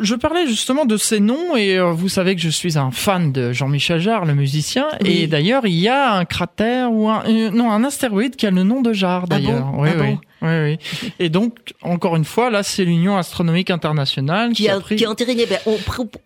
Je 0.00 0.14
parlais 0.14 0.46
justement 0.46 0.84
de 0.84 0.96
ces 0.96 1.20
noms 1.20 1.56
et 1.56 1.78
euh, 1.78 1.92
vous 1.92 2.08
savez 2.08 2.34
que 2.34 2.40
je 2.40 2.48
suis 2.48 2.78
un 2.78 2.90
fan 2.90 3.32
de 3.32 3.52
Jean-Michel 3.52 4.00
Jarre, 4.00 4.24
le 4.24 4.34
musicien. 4.34 4.86
Et 5.04 5.26
d'ailleurs, 5.26 5.66
il 5.66 5.78
y 5.78 5.88
a 5.88 6.14
un 6.14 6.24
cratère 6.24 6.92
ou 6.92 7.08
un, 7.08 7.24
euh, 7.28 7.50
non, 7.50 7.70
un 7.70 7.84
astéroïde 7.84 8.36
qui 8.36 8.46
a 8.46 8.50
le 8.50 8.62
nom 8.62 8.80
de 8.80 8.92
Jarre 8.92 9.24
ah 9.24 9.34
d'ailleurs. 9.34 9.72
oui, 9.76 9.90
ah 9.92 10.00
oui. 10.00 10.18
Oui, 10.42 10.48
oui. 10.48 11.10
Et 11.20 11.28
donc, 11.28 11.72
encore 11.82 12.16
une 12.16 12.24
fois, 12.24 12.50
là, 12.50 12.62
c'est 12.64 12.84
l'Union 12.84 13.16
astronomique 13.16 13.70
internationale 13.70 14.52
qui, 14.52 14.68
a, 14.68 14.80
pris... 14.80 14.96
qui 14.96 15.04
a 15.04 15.10
entériné. 15.10 15.46
Ben, 15.46 15.58
on, 15.66 15.78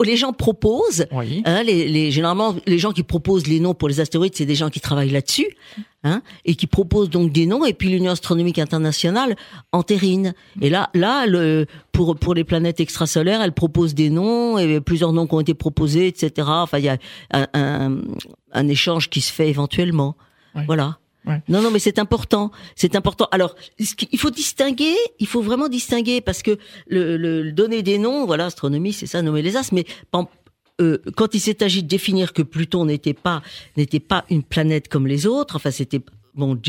les 0.03 0.17
gens 0.17 0.33
proposent. 0.33 1.07
Oui. 1.13 1.43
Hein, 1.45 1.63
les, 1.63 1.87
les, 1.87 2.11
généralement, 2.11 2.55
les 2.67 2.79
gens 2.79 2.93
qui 2.93 3.03
proposent 3.03 3.47
les 3.47 3.61
noms 3.61 3.75
pour 3.75 3.89
les 3.89 4.01
astéroïdes, 4.01 4.35
c'est 4.35 4.47
des 4.47 4.55
gens 4.55 4.71
qui 4.71 4.81
travaillent 4.81 5.11
là-dessus. 5.11 5.49
Hein, 6.05 6.23
et 6.45 6.55
qui 6.55 6.69
proposent 6.69 7.11
donc 7.11 7.33
des 7.33 7.47
noms. 7.47 7.65
Et 7.65 7.73
puis 7.73 7.89
l'Union 7.89 8.13
astronomique 8.13 8.61
internationale 8.61 9.35
entérine. 9.73 10.35
Et 10.61 10.71
là, 10.71 10.89
là, 10.95 11.27
le, 11.27 11.67
pour 11.91 12.15
pour 12.17 12.33
les 12.33 12.45
planètes 12.45 12.79
extrasolaires, 12.79 13.43
elle 13.43 13.53
propose 13.53 13.95
des 13.95 14.09
noms 14.09 14.57
et 14.57 14.81
plusieurs 14.81 15.13
noms 15.13 15.27
qui 15.27 15.35
ont 15.35 15.41
été 15.41 15.55
proposés, 15.55 16.07
etc. 16.07 16.47
Enfin, 16.49 16.79
il 16.79 16.85
y 16.85 16.89
a 16.89 16.99
un, 17.33 17.47
un, 17.55 17.99
un 18.53 18.69
échange 18.69 19.11
qui 19.11 19.21
se 19.21 19.33
fait 19.33 19.49
éventuellement. 19.49 20.15
Oui. 20.55 20.63
Voilà. 20.67 20.99
Ouais. 21.27 21.43
Non, 21.49 21.61
non, 21.61 21.71
mais 21.71 21.81
c'est 21.81 21.99
important. 21.99 22.53
C'est 22.77 22.95
important. 22.95 23.27
Alors, 23.33 23.55
il 23.79 24.19
faut 24.19 24.31
distinguer. 24.31 24.95
Il 25.19 25.27
faut 25.27 25.43
vraiment 25.43 25.69
distinguer 25.69 26.21
parce 26.21 26.43
que 26.43 26.59
le, 26.87 27.17
le 27.17 27.53
donner 27.53 27.83
des 27.83 27.99
noms, 27.99 28.27
voilà, 28.27 28.47
astronomie, 28.47 28.93
c'est 28.93 29.07
ça, 29.07 29.23
nommer 29.23 29.43
les 29.43 29.57
as. 29.57 29.73
Mais 29.73 29.85
euh, 30.81 30.99
quand 31.17 31.35
il 31.35 31.41
s'est 31.41 31.63
agi 31.63 31.83
de 31.83 31.89
définir 31.89 32.33
que 32.33 32.43
Pluton 32.43 32.85
n'était 32.85 33.15
pas 33.15 33.43
n'était 33.77 34.01
pas 34.01 34.25
une 34.31 34.43
planète 34.43 34.89
comme 34.89 35.07
les 35.07 35.27
autres, 35.27 35.57
enfin, 35.57 35.71
c'était 35.71 36.01
bon, 36.35 36.61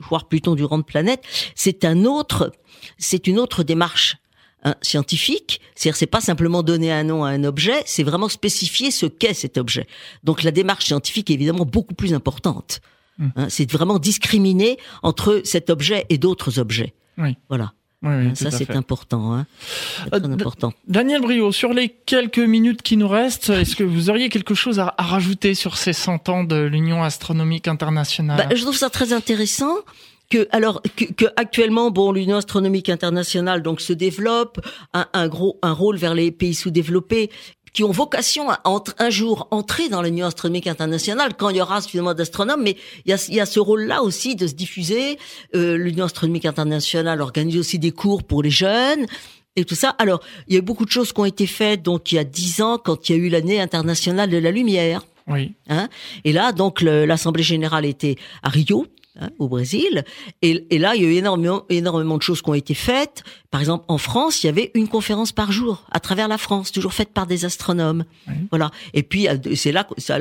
voir 0.00 0.28
Pluton 0.28 0.54
du 0.54 0.64
rang 0.64 0.78
de 0.78 0.82
planète, 0.82 1.22
c'est 1.54 1.84
un 1.84 2.04
autre, 2.04 2.52
c'est 2.98 3.26
une 3.26 3.38
autre 3.38 3.62
démarche 3.62 4.18
hein, 4.62 4.74
scientifique, 4.82 5.60
c'est-à-dire 5.74 5.96
c'est 5.96 6.06
pas 6.06 6.20
simplement 6.20 6.62
donner 6.62 6.92
un 6.92 7.04
nom 7.04 7.24
à 7.24 7.30
un 7.30 7.44
objet, 7.44 7.82
c'est 7.86 8.02
vraiment 8.02 8.28
spécifier 8.28 8.90
ce 8.90 9.06
qu'est 9.06 9.34
cet 9.34 9.56
objet. 9.56 9.86
Donc 10.22 10.42
la 10.42 10.50
démarche 10.50 10.84
scientifique 10.84 11.30
est 11.30 11.34
évidemment 11.34 11.64
beaucoup 11.64 11.94
plus 11.94 12.12
importante. 12.12 12.82
Hein, 13.18 13.46
c'est 13.48 13.70
vraiment 13.70 13.98
discriminer 13.98 14.78
entre 15.02 15.42
cet 15.44 15.70
objet 15.70 16.06
et 16.08 16.18
d'autres 16.18 16.58
objets. 16.58 16.94
Oui. 17.16 17.36
Voilà. 17.48 17.72
Oui, 18.02 18.10
oui, 18.10 18.26
Hein, 18.28 18.34
ça 18.36 18.52
c'est 18.52 18.70
important. 18.70 19.34
Hein. 19.34 19.46
Euh, 20.14 20.20
important. 20.22 20.72
Daniel 20.86 21.20
Brio, 21.20 21.50
sur 21.50 21.72
les 21.72 21.88
quelques 21.88 22.38
minutes 22.38 22.82
qui 22.82 22.96
nous 22.96 23.08
restent, 23.08 23.50
est-ce 23.50 23.74
que 23.74 23.82
vous 23.82 24.08
auriez 24.08 24.28
quelque 24.28 24.54
chose 24.54 24.78
à, 24.78 24.94
à, 24.96 25.02
rajouter 25.02 25.54
sur 25.54 25.76
ces 25.76 25.92
100 25.92 26.28
ans 26.28 26.44
de 26.44 26.62
l'Union 26.62 27.02
astronomique 27.02 27.66
internationale? 27.66 28.46
Bah, 28.48 28.54
Je 28.54 28.62
trouve 28.62 28.76
ça 28.76 28.88
très 28.88 29.12
intéressant 29.12 29.74
que 30.30 30.46
alors 30.52 30.82
que, 30.96 31.04
que 31.04 31.24
actuellement 31.36 31.90
bon 31.90 32.12
l'Union 32.12 32.36
astronomique 32.36 32.88
internationale 32.88 33.62
donc 33.62 33.80
se 33.80 33.92
développe 33.92 34.60
un, 34.92 35.06
un 35.12 35.28
gros 35.28 35.58
un 35.62 35.72
rôle 35.72 35.96
vers 35.96 36.14
les 36.14 36.30
pays 36.30 36.54
sous-développés 36.54 37.30
qui 37.72 37.84
ont 37.84 37.90
vocation 37.90 38.50
à 38.50 38.60
entre, 38.64 38.94
un 38.98 39.10
jour 39.10 39.48
entrer 39.50 39.88
dans 39.88 40.02
l'Union 40.02 40.26
astronomique 40.26 40.66
internationale 40.66 41.34
quand 41.36 41.50
il 41.50 41.56
y 41.56 41.60
aura 41.60 41.80
suffisamment 41.80 42.14
d'astronomes, 42.14 42.62
mais 42.62 42.76
il 43.04 43.10
y 43.10 43.14
a, 43.14 43.28
y 43.30 43.40
a 43.40 43.46
ce 43.46 43.60
rôle-là 43.60 44.02
aussi 44.02 44.36
de 44.36 44.46
se 44.46 44.54
diffuser. 44.54 45.18
Euh, 45.54 45.76
L'Union 45.76 46.06
astronomique 46.06 46.46
internationale 46.46 47.20
organise 47.20 47.56
aussi 47.56 47.78
des 47.78 47.92
cours 47.92 48.22
pour 48.24 48.42
les 48.42 48.50
jeunes 48.50 49.06
et 49.56 49.64
tout 49.64 49.74
ça. 49.74 49.90
Alors, 49.98 50.20
il 50.46 50.54
y 50.54 50.56
a 50.56 50.60
eu 50.60 50.62
beaucoup 50.62 50.84
de 50.84 50.90
choses 50.90 51.12
qui 51.12 51.20
ont 51.20 51.24
été 51.24 51.46
faites, 51.46 51.82
donc 51.82 52.12
il 52.12 52.16
y 52.16 52.18
a 52.18 52.24
dix 52.24 52.60
ans, 52.60 52.78
quand 52.78 53.08
il 53.08 53.16
y 53.16 53.18
a 53.18 53.22
eu 53.22 53.28
l'année 53.28 53.60
internationale 53.60 54.30
de 54.30 54.38
la 54.38 54.50
lumière. 54.50 55.02
Oui. 55.26 55.52
Hein 55.68 55.88
et 56.24 56.32
là, 56.32 56.52
donc, 56.52 56.80
l'Assemblée 56.80 57.42
générale 57.42 57.84
était 57.84 58.16
à 58.42 58.48
Rio, 58.48 58.86
Hein, 59.20 59.30
au 59.40 59.48
Brésil. 59.48 60.04
Et, 60.42 60.64
et, 60.70 60.78
là, 60.78 60.94
il 60.94 61.02
y 61.02 61.04
a 61.04 61.08
eu 61.08 61.14
énormément, 61.14 61.64
énormément 61.70 62.18
de 62.18 62.22
choses 62.22 62.40
qui 62.40 62.50
ont 62.50 62.54
été 62.54 62.74
faites. 62.74 63.24
Par 63.50 63.60
exemple, 63.60 63.84
en 63.88 63.98
France, 63.98 64.44
il 64.44 64.46
y 64.46 64.48
avait 64.48 64.70
une 64.74 64.86
conférence 64.86 65.32
par 65.32 65.50
jour 65.50 65.84
à 65.90 65.98
travers 65.98 66.28
la 66.28 66.38
France, 66.38 66.70
toujours 66.70 66.92
faite 66.92 67.08
par 67.08 67.26
des 67.26 67.44
astronomes. 67.44 68.04
Oui. 68.28 68.34
Voilà. 68.50 68.70
Et 68.94 69.02
puis, 69.02 69.26
c'est 69.56 69.72
là, 69.72 69.88
ça, 69.96 70.20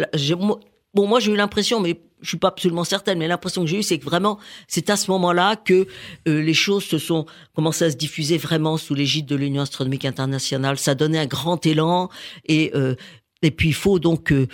bon, 0.96 1.08
moi, 1.08 1.20
j'ai 1.20 1.32
eu 1.32 1.36
l'impression, 1.36 1.80
mais 1.80 2.00
je 2.22 2.30
suis 2.30 2.38
pas 2.38 2.48
absolument 2.48 2.84
certaine, 2.84 3.20
mais 3.20 3.28
l'impression 3.28 3.62
que 3.62 3.68
j'ai 3.68 3.78
eue, 3.78 3.84
c'est 3.84 4.00
que 4.00 4.06
vraiment, 4.06 4.40
c'est 4.68 4.90
à 4.90 4.98
ce 4.98 5.12
moment-là 5.12 5.56
que 5.56 5.88
euh, 6.28 6.42
les 6.42 6.56
choses 6.56 6.84
se 6.84 6.98
sont 6.98 7.26
commencé 7.56 7.86
à 7.86 7.92
se 7.92 7.96
diffuser 7.96 8.38
vraiment 8.38 8.78
sous 8.78 8.96
l'égide 8.96 9.28
de 9.28 9.36
l'Union 9.36 9.62
astronomique 9.62 10.06
internationale. 10.06 10.80
Ça 10.80 10.96
donnait 10.96 11.20
un 11.20 11.28
grand 11.28 11.64
élan 11.66 12.10
et 12.48 12.72
euh, 12.74 12.96
et 13.44 13.52
puis 13.52 13.70
il 13.70 13.76
faut 13.76 14.00
donc 14.00 14.32
euh, 14.34 14.48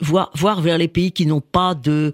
voir 0.00 0.32
voir 0.34 0.60
vers 0.60 0.78
les 0.78 0.88
pays 0.88 1.12
qui 1.12 1.26
n'ont 1.26 1.40
pas 1.40 1.76
de 1.76 2.12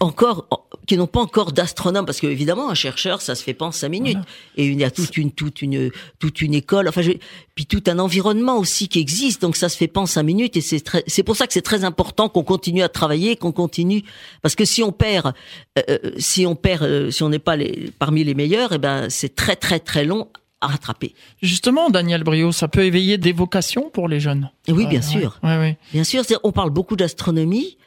encore 0.00 0.48
qui 0.86 0.96
n'ont 0.96 1.06
pas 1.06 1.20
encore 1.20 1.52
d'astronomes 1.52 2.06
parce 2.06 2.20
que 2.20 2.26
évidemment 2.26 2.70
un 2.70 2.74
chercheur 2.74 3.20
ça 3.20 3.34
se 3.34 3.42
fait 3.42 3.54
pas 3.54 3.66
en 3.66 3.72
cinq 3.72 3.90
minutes 3.90 4.14
Voilà. 4.16 4.26
et 4.56 4.66
il 4.66 4.78
y 4.78 4.84
a 4.84 4.90
toute 4.90 5.16
une 5.16 5.30
toute 5.30 5.62
une 5.62 5.90
toute 6.18 6.40
une 6.42 6.54
école 6.54 6.88
enfin 6.88 7.02
je, 7.02 7.12
puis 7.54 7.66
tout 7.66 7.82
un 7.86 7.98
environnement 7.98 8.56
aussi 8.58 8.88
qui 8.88 8.98
existe 8.98 9.42
donc 9.42 9.56
ça 9.56 9.68
se 9.68 9.76
fait 9.76 9.86
pas 9.86 10.00
en 10.00 10.06
cinq 10.06 10.24
minutes 10.24 10.56
et 10.56 10.60
c'est 10.60 10.80
très 10.80 11.04
c'est 11.06 11.22
pour 11.22 11.36
ça 11.36 11.46
que 11.46 11.52
c'est 11.52 11.62
très 11.62 11.84
important 11.84 12.28
qu'on 12.28 12.42
continue 12.42 12.82
à 12.82 12.88
travailler 12.88 13.36
qu'on 13.36 13.52
continue 13.52 14.02
parce 14.42 14.56
que 14.56 14.64
si 14.64 14.82
on 14.82 14.92
perd 14.92 15.32
euh, 15.78 15.98
si 16.18 16.46
on 16.46 16.56
perd 16.56 16.82
euh, 16.82 17.10
si 17.10 17.22
on 17.22 17.28
n'est 17.28 17.38
pas 17.38 17.56
les, 17.56 17.92
parmi 17.98 18.24
les 18.24 18.34
meilleurs 18.34 18.72
et 18.72 18.76
eh 18.76 18.78
ben 18.78 19.10
c'est 19.10 19.34
très 19.34 19.56
très 19.56 19.78
très 19.78 20.04
long 20.04 20.28
à 20.60 20.66
rattraper. 20.66 21.14
Justement, 21.40 21.88
Daniel 21.88 22.24
Brio, 22.24 22.50
ça 22.50 22.66
peut 22.66 22.84
éveiller 22.84 23.16
des 23.16 23.32
vocations 23.32 23.90
pour 23.90 24.08
les 24.08 24.18
jeunes? 24.18 24.50
Et 24.66 24.72
oui, 24.72 24.86
bien 24.86 25.02
sûr. 25.02 25.38
Ouais, 25.44 25.56
ouais. 25.56 25.78
Bien 25.92 26.02
sûr, 26.02 26.24
on 26.42 26.50
parle 26.50 26.70
beaucoup 26.70 26.96
d'astronomie. 26.96 27.78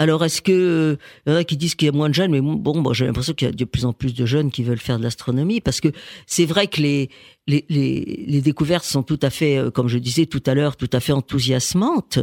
Alors, 0.00 0.24
est-ce 0.24 0.40
que 0.40 0.96
il 1.26 1.30
y 1.30 1.34
en 1.34 1.38
a 1.38 1.44
qui 1.44 1.58
disent 1.58 1.74
qu'il 1.74 1.84
y 1.84 1.88
a 1.90 1.92
moins 1.92 2.08
de 2.08 2.14
jeunes, 2.14 2.30
mais 2.30 2.40
bon, 2.40 2.56
bon 2.56 2.92
j'ai 2.94 3.04
l'impression 3.04 3.34
qu'il 3.34 3.46
y 3.46 3.50
a 3.50 3.52
de 3.52 3.64
plus 3.66 3.84
en 3.84 3.92
plus 3.92 4.14
de 4.14 4.24
jeunes 4.24 4.50
qui 4.50 4.62
veulent 4.62 4.78
faire 4.78 4.98
de 4.98 5.02
l'astronomie 5.02 5.60
parce 5.60 5.82
que 5.82 5.88
c'est 6.26 6.46
vrai 6.46 6.68
que 6.68 6.80
les, 6.80 7.10
les, 7.46 7.66
les, 7.68 8.24
les 8.26 8.40
découvertes 8.40 8.86
sont 8.86 9.02
tout 9.02 9.18
à 9.20 9.28
fait, 9.28 9.58
euh, 9.58 9.70
comme 9.70 9.88
je 9.88 9.98
disais 9.98 10.24
tout 10.24 10.42
à 10.46 10.54
l'heure, 10.54 10.76
tout 10.76 10.88
à 10.94 11.00
fait 11.00 11.12
enthousiasmantes. 11.12 12.18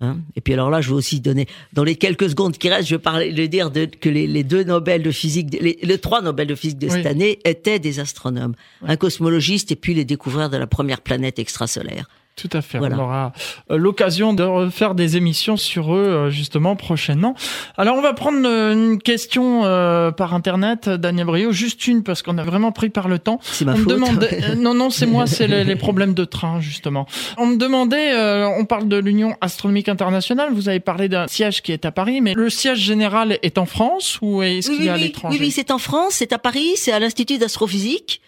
Hein 0.00 0.20
et 0.34 0.40
puis 0.40 0.54
alors 0.54 0.70
là, 0.70 0.80
je 0.80 0.88
vais 0.88 0.94
aussi 0.94 1.20
donner, 1.20 1.46
dans 1.74 1.84
les 1.84 1.94
quelques 1.94 2.30
secondes 2.30 2.56
qui 2.56 2.70
restent, 2.70 2.88
je 2.88 2.94
vais 2.94 3.02
parler, 3.02 3.32
le 3.32 3.48
dire 3.48 3.70
de, 3.70 3.84
que 3.84 4.08
les, 4.08 4.26
les, 4.26 4.42
deux 4.42 4.64
Nobel 4.64 5.02
de 5.02 5.10
physique, 5.10 5.54
les, 5.60 5.78
les, 5.82 5.98
trois 5.98 6.22
Nobel 6.22 6.46
de 6.46 6.54
physique 6.54 6.78
de 6.78 6.86
Oui. 6.86 6.92
cette 6.92 7.04
année 7.04 7.38
étaient 7.44 7.78
des 7.78 8.00
astronomes, 8.00 8.54
un 8.80 8.96
cosmologiste 8.96 9.72
et 9.72 9.76
puis 9.76 9.92
les 9.92 10.06
découvreurs 10.06 10.48
de 10.48 10.56
la 10.56 10.66
première 10.66 11.02
planète 11.02 11.38
extrasolaire. 11.38 12.08
Tout 12.40 12.56
à 12.56 12.62
fait. 12.62 12.78
Voilà. 12.78 12.96
On 12.96 13.00
aura 13.00 13.32
euh, 13.70 13.76
l'occasion 13.76 14.32
de 14.32 14.42
refaire 14.42 14.94
des 14.94 15.18
émissions 15.18 15.58
sur 15.58 15.94
eux 15.94 15.98
euh, 15.98 16.30
justement 16.30 16.74
prochainement. 16.74 17.34
Alors 17.76 17.96
on 17.96 18.00
va 18.00 18.14
prendre 18.14 18.46
euh, 18.46 18.72
une 18.72 18.98
question 18.98 19.64
euh, 19.64 20.10
par 20.10 20.32
internet, 20.32 20.88
Daniel 20.88 21.26
Brio, 21.26 21.52
juste 21.52 21.86
une 21.86 22.02
parce 22.02 22.22
qu'on 22.22 22.38
a 22.38 22.42
vraiment 22.42 22.72
pris 22.72 22.88
par 22.88 23.08
le 23.08 23.18
temps. 23.18 23.40
C'est 23.42 23.66
ma 23.66 23.74
on 23.74 23.78
me 23.78 23.84
demandait, 23.84 24.40
euh, 24.42 24.54
non 24.54 24.72
non 24.72 24.88
c'est 24.88 25.04
moi, 25.04 25.26
c'est 25.26 25.48
les, 25.48 25.64
les 25.64 25.76
problèmes 25.76 26.14
de 26.14 26.24
train 26.24 26.60
justement. 26.60 27.06
On 27.36 27.46
me 27.46 27.56
demandait, 27.56 28.14
euh, 28.14 28.48
on 28.58 28.64
parle 28.64 28.88
de 28.88 28.96
l'Union 28.96 29.36
astronomique 29.42 29.90
internationale. 29.90 30.50
Vous 30.54 30.70
avez 30.70 30.80
parlé 30.80 31.10
d'un 31.10 31.26
siège 31.26 31.60
qui 31.60 31.72
est 31.72 31.84
à 31.84 31.92
Paris, 31.92 32.22
mais 32.22 32.32
le 32.34 32.48
siège 32.48 32.78
général 32.78 33.38
est 33.42 33.58
en 33.58 33.66
France 33.66 34.18
ou 34.22 34.42
est-ce 34.42 34.70
qu'il 34.70 34.80
oui, 34.80 34.88
a 34.88 34.94
à 34.94 34.96
l'étranger 34.96 35.38
oui, 35.38 35.44
oui, 35.46 35.50
c'est 35.50 35.70
en 35.70 35.78
France, 35.78 36.14
c'est 36.14 36.32
à 36.32 36.38
Paris, 36.38 36.70
c'est 36.76 36.92
à 36.92 36.98
l'Institut 36.98 37.36
d'astrophysique. 37.36 38.22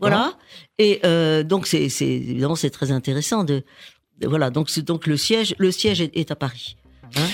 Voilà. 0.00 0.34
Et 0.78 1.00
euh, 1.04 1.42
donc 1.42 1.66
c'est 1.66 1.88
évidemment 2.00 2.56
c'est 2.56 2.70
très 2.70 2.90
intéressant 2.90 3.44
de, 3.44 3.62
voilà 4.24 4.50
donc 4.50 4.76
donc 4.80 5.06
le 5.06 5.16
siège 5.16 5.54
le 5.58 5.70
siège 5.70 6.00
est, 6.00 6.30
à 6.30 6.36
Paris. 6.36 6.76
Hein 7.16 7.26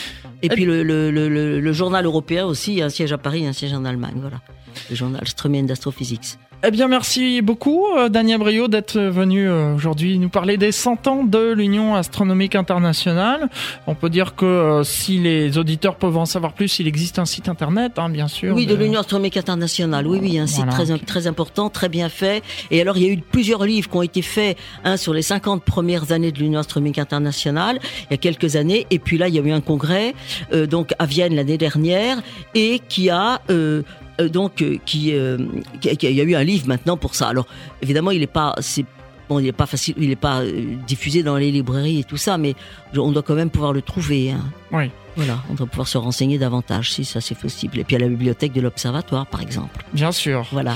et 0.43 0.49
puis 0.49 0.65
le, 0.65 0.83
le, 0.85 1.11
le, 1.11 1.73
journal 1.73 2.07
européen 2.07 2.47
aussi 2.47 2.81
a 2.81 2.87
un 2.87 2.89
siège 2.91 3.13
à 3.13 3.19
Paris 3.19 3.45
un 3.45 3.53
siège 3.53 3.73
en 3.73 3.85
Allemagne 3.85 4.17
voilà 4.21 4.41
le 4.89 4.97
journal 4.97 5.27
Strömien 5.27 5.65
d'astrophysics. 5.65 6.39
Eh 6.67 6.71
bien, 6.71 6.89
merci 6.89 7.43
beaucoup, 7.43 7.85
euh, 7.99 8.09
Daniel 8.09 8.39
Brio, 8.39 8.69
d'être 8.69 8.99
venu 8.99 9.47
euh, 9.47 9.75
aujourd'hui 9.75 10.19
nous 10.19 10.31
parler 10.31 10.57
des 10.57 10.73
100 10.73 11.07
ans 11.09 11.23
de 11.23 11.53
l'Union 11.53 11.95
astronomique 11.95 12.55
internationale. 12.55 13.51
On 13.87 13.95
peut 13.95 14.09
dire 14.09 14.35
que 14.35 14.47
euh, 14.47 14.83
si 14.83 15.19
les 15.19 15.59
auditeurs 15.59 15.97
peuvent 15.97 16.17
en 16.17 16.25
savoir 16.25 16.55
plus, 16.55 16.79
il 16.79 16.87
existe 16.87 17.19
un 17.19 17.27
site 17.27 17.51
internet, 17.51 17.99
hein, 17.99 18.09
bien 18.09 18.29
sûr. 18.29 18.55
Oui, 18.55 18.65
de 18.65 18.75
l'Union 18.75 19.01
astronomique 19.01 19.37
internationale. 19.37 20.07
Oui, 20.07 20.21
oui, 20.23 20.39
un 20.39 20.47
site 20.47 20.65
Voilà. 20.65 20.73
très 20.73 20.99
très 21.05 21.27
important, 21.27 21.69
très 21.69 21.91
bien 21.91 22.09
fait. 22.09 22.43
Et 22.71 22.81
alors, 22.81 22.97
il 22.97 23.03
y 23.03 23.11
a 23.11 23.13
eu 23.13 23.19
plusieurs 23.19 23.63
livres 23.65 23.91
qui 23.91 23.97
ont 23.99 24.03
été 24.03 24.23
faits, 24.23 24.57
sur 24.97 25.13
les 25.13 25.21
50 25.21 25.65
premières 25.65 26.13
années 26.13 26.33
de 26.33 26.39
l'Union 26.39 26.61
astronomique 26.61 26.99
internationale, 26.99 27.79
il 28.05 28.13
y 28.13 28.15
a 28.15 28.17
quelques 28.17 28.57
années. 28.57 28.87
Et 28.91 28.99
puis 28.99 29.19
là, 29.19 29.29
il 29.29 29.35
y 29.35 29.39
a 29.39 29.43
eu 29.43 29.53
un 29.53 29.61
congrès, 29.61 30.15
euh, 30.55 30.67
donc 30.67 30.95
à 30.99 31.05
Vienne 31.05 31.35
l'année 31.35 31.59
dernière, 31.59 32.23
et 32.55 32.81
qui 32.89 33.11
a 33.11 33.43
euh, 33.51 33.83
donc 34.19 34.63
euh, 34.63 34.77
qui, 34.85 35.13
euh, 35.15 35.39
qui- 35.81 35.89
il 36.03 36.11
y 36.15 36.21
a 36.21 36.25
eu 36.25 36.35
un 36.35 36.45
livre 36.45 36.67
maintenant 36.69 36.97
pour 36.97 37.15
ça. 37.15 37.29
Alors 37.29 37.47
évidemment, 37.83 38.11
il 38.11 38.23
est 38.23 38.27
pas 38.27 38.55
c'est 38.61 38.85
Bon, 39.27 39.39
il 39.39 39.51
pas 39.55 39.65
facile, 39.65 39.95
il 39.97 40.11
est 40.11 40.17
pas 40.17 40.43
euh, 40.43 40.77
diffusé 40.87 41.23
dans 41.23 41.39
les 41.39 41.51
librairies 41.51 42.01
et 42.01 42.05
tout 42.05 42.19
ça, 42.19 42.37
mais 42.37 42.55
on 42.95 43.11
doit 43.11 43.23
quand 43.23 43.35
même 43.35 43.49
pouvoir 43.49 43.73
le 43.73 43.81
trouver. 43.81 44.33
Hein. 44.33 44.45
Oui. 44.71 44.91
Voilà, 45.17 45.39
on 45.49 45.55
doit 45.55 45.67
pouvoir 45.67 45.89
se 45.89 45.97
renseigner 45.97 46.37
davantage 46.37 46.93
si 46.93 47.07
ça 47.07 47.23
c'est 47.23 47.35
possible. 47.39 47.79
Et 47.79 47.85
puis 47.85 47.97
à 47.97 48.01
la 48.01 48.09
bibliothèque 48.09 48.53
de 48.53 48.61
l'Observatoire, 48.61 49.27
par 49.27 49.41
exemple. 49.41 49.83
Bien 49.95 50.13
sûr. 50.13 50.47
Voilà. 50.53 50.75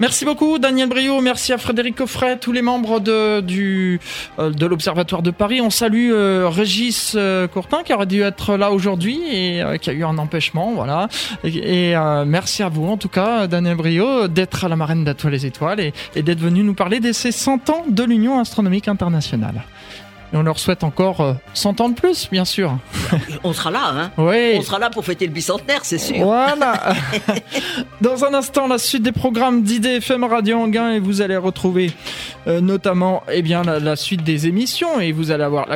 Merci 0.00 0.24
beaucoup, 0.24 0.60
Daniel 0.60 0.88
Brio. 0.88 1.20
Merci 1.20 1.52
à 1.52 1.58
Frédéric 1.58 1.96
Coffret, 1.96 2.38
tous 2.38 2.52
les 2.52 2.62
membres 2.62 3.00
de, 3.00 3.40
du, 3.40 3.98
euh, 4.38 4.50
de 4.50 4.64
l'Observatoire 4.64 5.22
de 5.22 5.32
Paris. 5.32 5.60
On 5.60 5.70
salue 5.70 6.10
euh, 6.12 6.48
Régis 6.48 7.14
euh, 7.16 7.48
Courtin 7.48 7.82
qui 7.82 7.92
aurait 7.92 8.06
dû 8.06 8.22
être 8.22 8.56
là 8.56 8.70
aujourd'hui 8.70 9.20
et 9.28 9.62
qui 9.80 9.90
a 9.90 9.92
eu 9.92 10.04
un 10.04 10.16
empêchement. 10.18 10.72
Voilà. 10.72 11.08
Et, 11.42 11.94
merci 12.26 12.62
à 12.62 12.68
vous, 12.68 12.86
en 12.86 12.96
tout 12.96 13.08
cas, 13.08 13.48
Daniel 13.48 13.76
Brio, 13.76 14.28
d'être 14.28 14.64
à 14.64 14.68
la 14.68 14.76
marraine 14.76 15.02
d'Atoile 15.02 15.32
les 15.32 15.46
Étoiles 15.46 15.80
et, 15.80 15.92
et 16.14 16.22
d'être 16.22 16.40
venu 16.40 16.62
nous 16.62 16.74
parler 16.74 17.00
de 17.00 17.10
ces 17.10 17.32
100 17.32 17.70
ans 17.70 17.84
de 17.88 18.04
l'Union 18.04 18.38
astronomique 18.38 18.86
internationale. 18.86 19.64
Et 20.32 20.36
on 20.36 20.42
leur 20.42 20.58
souhaite 20.58 20.84
encore 20.84 21.36
100 21.54 21.80
ans 21.80 21.88
de 21.88 21.94
plus, 21.94 22.28
bien 22.30 22.44
sûr. 22.44 22.78
On 23.44 23.52
sera 23.52 23.70
là, 23.70 23.92
hein 23.94 24.10
Oui. 24.18 24.56
On 24.56 24.62
sera 24.62 24.78
là 24.78 24.90
pour 24.90 25.04
fêter 25.04 25.26
le 25.26 25.32
bicentenaire, 25.32 25.80
c'est 25.84 25.98
sûr. 25.98 26.24
Voilà. 26.24 26.94
Dans 28.00 28.24
un 28.24 28.34
instant, 28.34 28.66
la 28.66 28.78
suite 28.78 29.02
des 29.02 29.12
programmes 29.12 29.62
d'IDFM 29.62 30.24
Radio 30.24 30.58
Anguin 30.58 30.92
et 30.92 31.00
vous 31.00 31.22
allez 31.22 31.36
retrouver 31.36 31.92
euh, 32.46 32.60
notamment 32.60 33.22
eh 33.30 33.42
bien, 33.42 33.62
la, 33.62 33.96
suite 33.96 34.22
des 34.22 34.46
émissions 34.46 35.00
et 35.00 35.12
vous 35.12 35.30
allez 35.30 35.44
avoir 35.44 35.66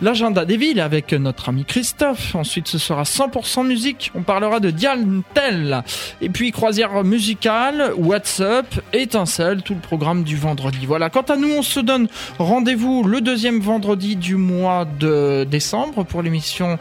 l'agenda 0.00 0.40
la, 0.40 0.44
des 0.44 0.56
villes 0.56 0.80
avec 0.80 1.12
notre 1.12 1.48
ami 1.50 1.64
Christophe. 1.64 2.34
Ensuite, 2.34 2.68
ce 2.68 2.78
sera 2.78 3.02
100% 3.02 3.66
musique. 3.66 4.10
On 4.14 4.22
parlera 4.22 4.60
de 4.60 4.70
Dialtel. 4.70 5.82
Et 6.20 6.28
puis, 6.28 6.50
croisière 6.50 7.04
musicale, 7.04 7.92
WhatsApp, 7.96 8.66
étincelle, 8.92 9.62
tout 9.62 9.74
le 9.74 9.80
programme 9.80 10.24
du 10.24 10.36
vendredi. 10.36 10.86
Voilà. 10.86 11.10
Quant 11.10 11.22
à 11.22 11.36
nous, 11.36 11.50
on 11.50 11.62
se 11.62 11.80
donne 11.80 12.08
rendez-vous 12.38 13.02
le 13.18 13.24
deuxième 13.24 13.58
vendredi 13.58 14.14
du 14.14 14.36
mois 14.36 14.84
de 14.84 15.42
décembre 15.42 16.04
pour 16.04 16.22
l'émission 16.22 16.78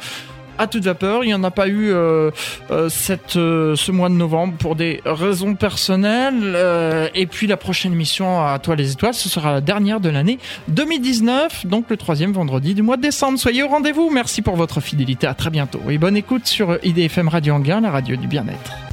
à 0.59 0.67
toute 0.67 0.83
vapeur. 0.83 1.23
Il 1.23 1.27
n'y 1.27 1.33
en 1.33 1.43
a 1.43 1.49
pas 1.49 1.67
eu 1.67 1.89
euh, 1.89 2.29
euh, 2.69 2.89
cette, 2.89 3.37
euh, 3.37 3.75
ce 3.75 3.91
mois 3.91 4.09
de 4.09 4.13
novembre 4.13 4.53
pour 4.59 4.75
des 4.75 5.01
raisons 5.03 5.55
personnelles. 5.55 6.55
et 7.15 7.25
puis 7.25 7.47
la 7.47 7.57
prochaine 7.57 7.91
émission 7.93 8.45
à 8.45 8.59
Toi 8.59 8.75
les 8.75 8.91
étoiles, 8.91 9.15
ce 9.15 9.29
sera 9.29 9.53
la 9.53 9.61
dernière 9.61 9.99
de 9.99 10.09
l'année 10.09 10.37
2019, 10.67 11.65
donc 11.65 11.85
le 11.89 11.97
troisième 11.97 12.33
vendredi 12.33 12.75
du 12.75 12.83
mois 12.83 12.97
de 12.97 13.01
décembre. 13.01 13.39
Soyez 13.39 13.63
au 13.63 13.67
rendez-vous. 13.67 14.11
Merci 14.11 14.43
pour 14.43 14.57
votre 14.57 14.79
fidélité. 14.79 15.25
À 15.25 15.33
très 15.33 15.49
bientôt. 15.49 15.81
Et 15.89 15.97
bonne 15.97 16.17
écoute 16.17 16.45
sur 16.45 16.77
IDFM 16.83 17.29
Radio 17.29 17.55
Anguin, 17.55 17.81
la 17.81 17.89
radio 17.89 18.15
du 18.15 18.27
bien-être. 18.27 18.86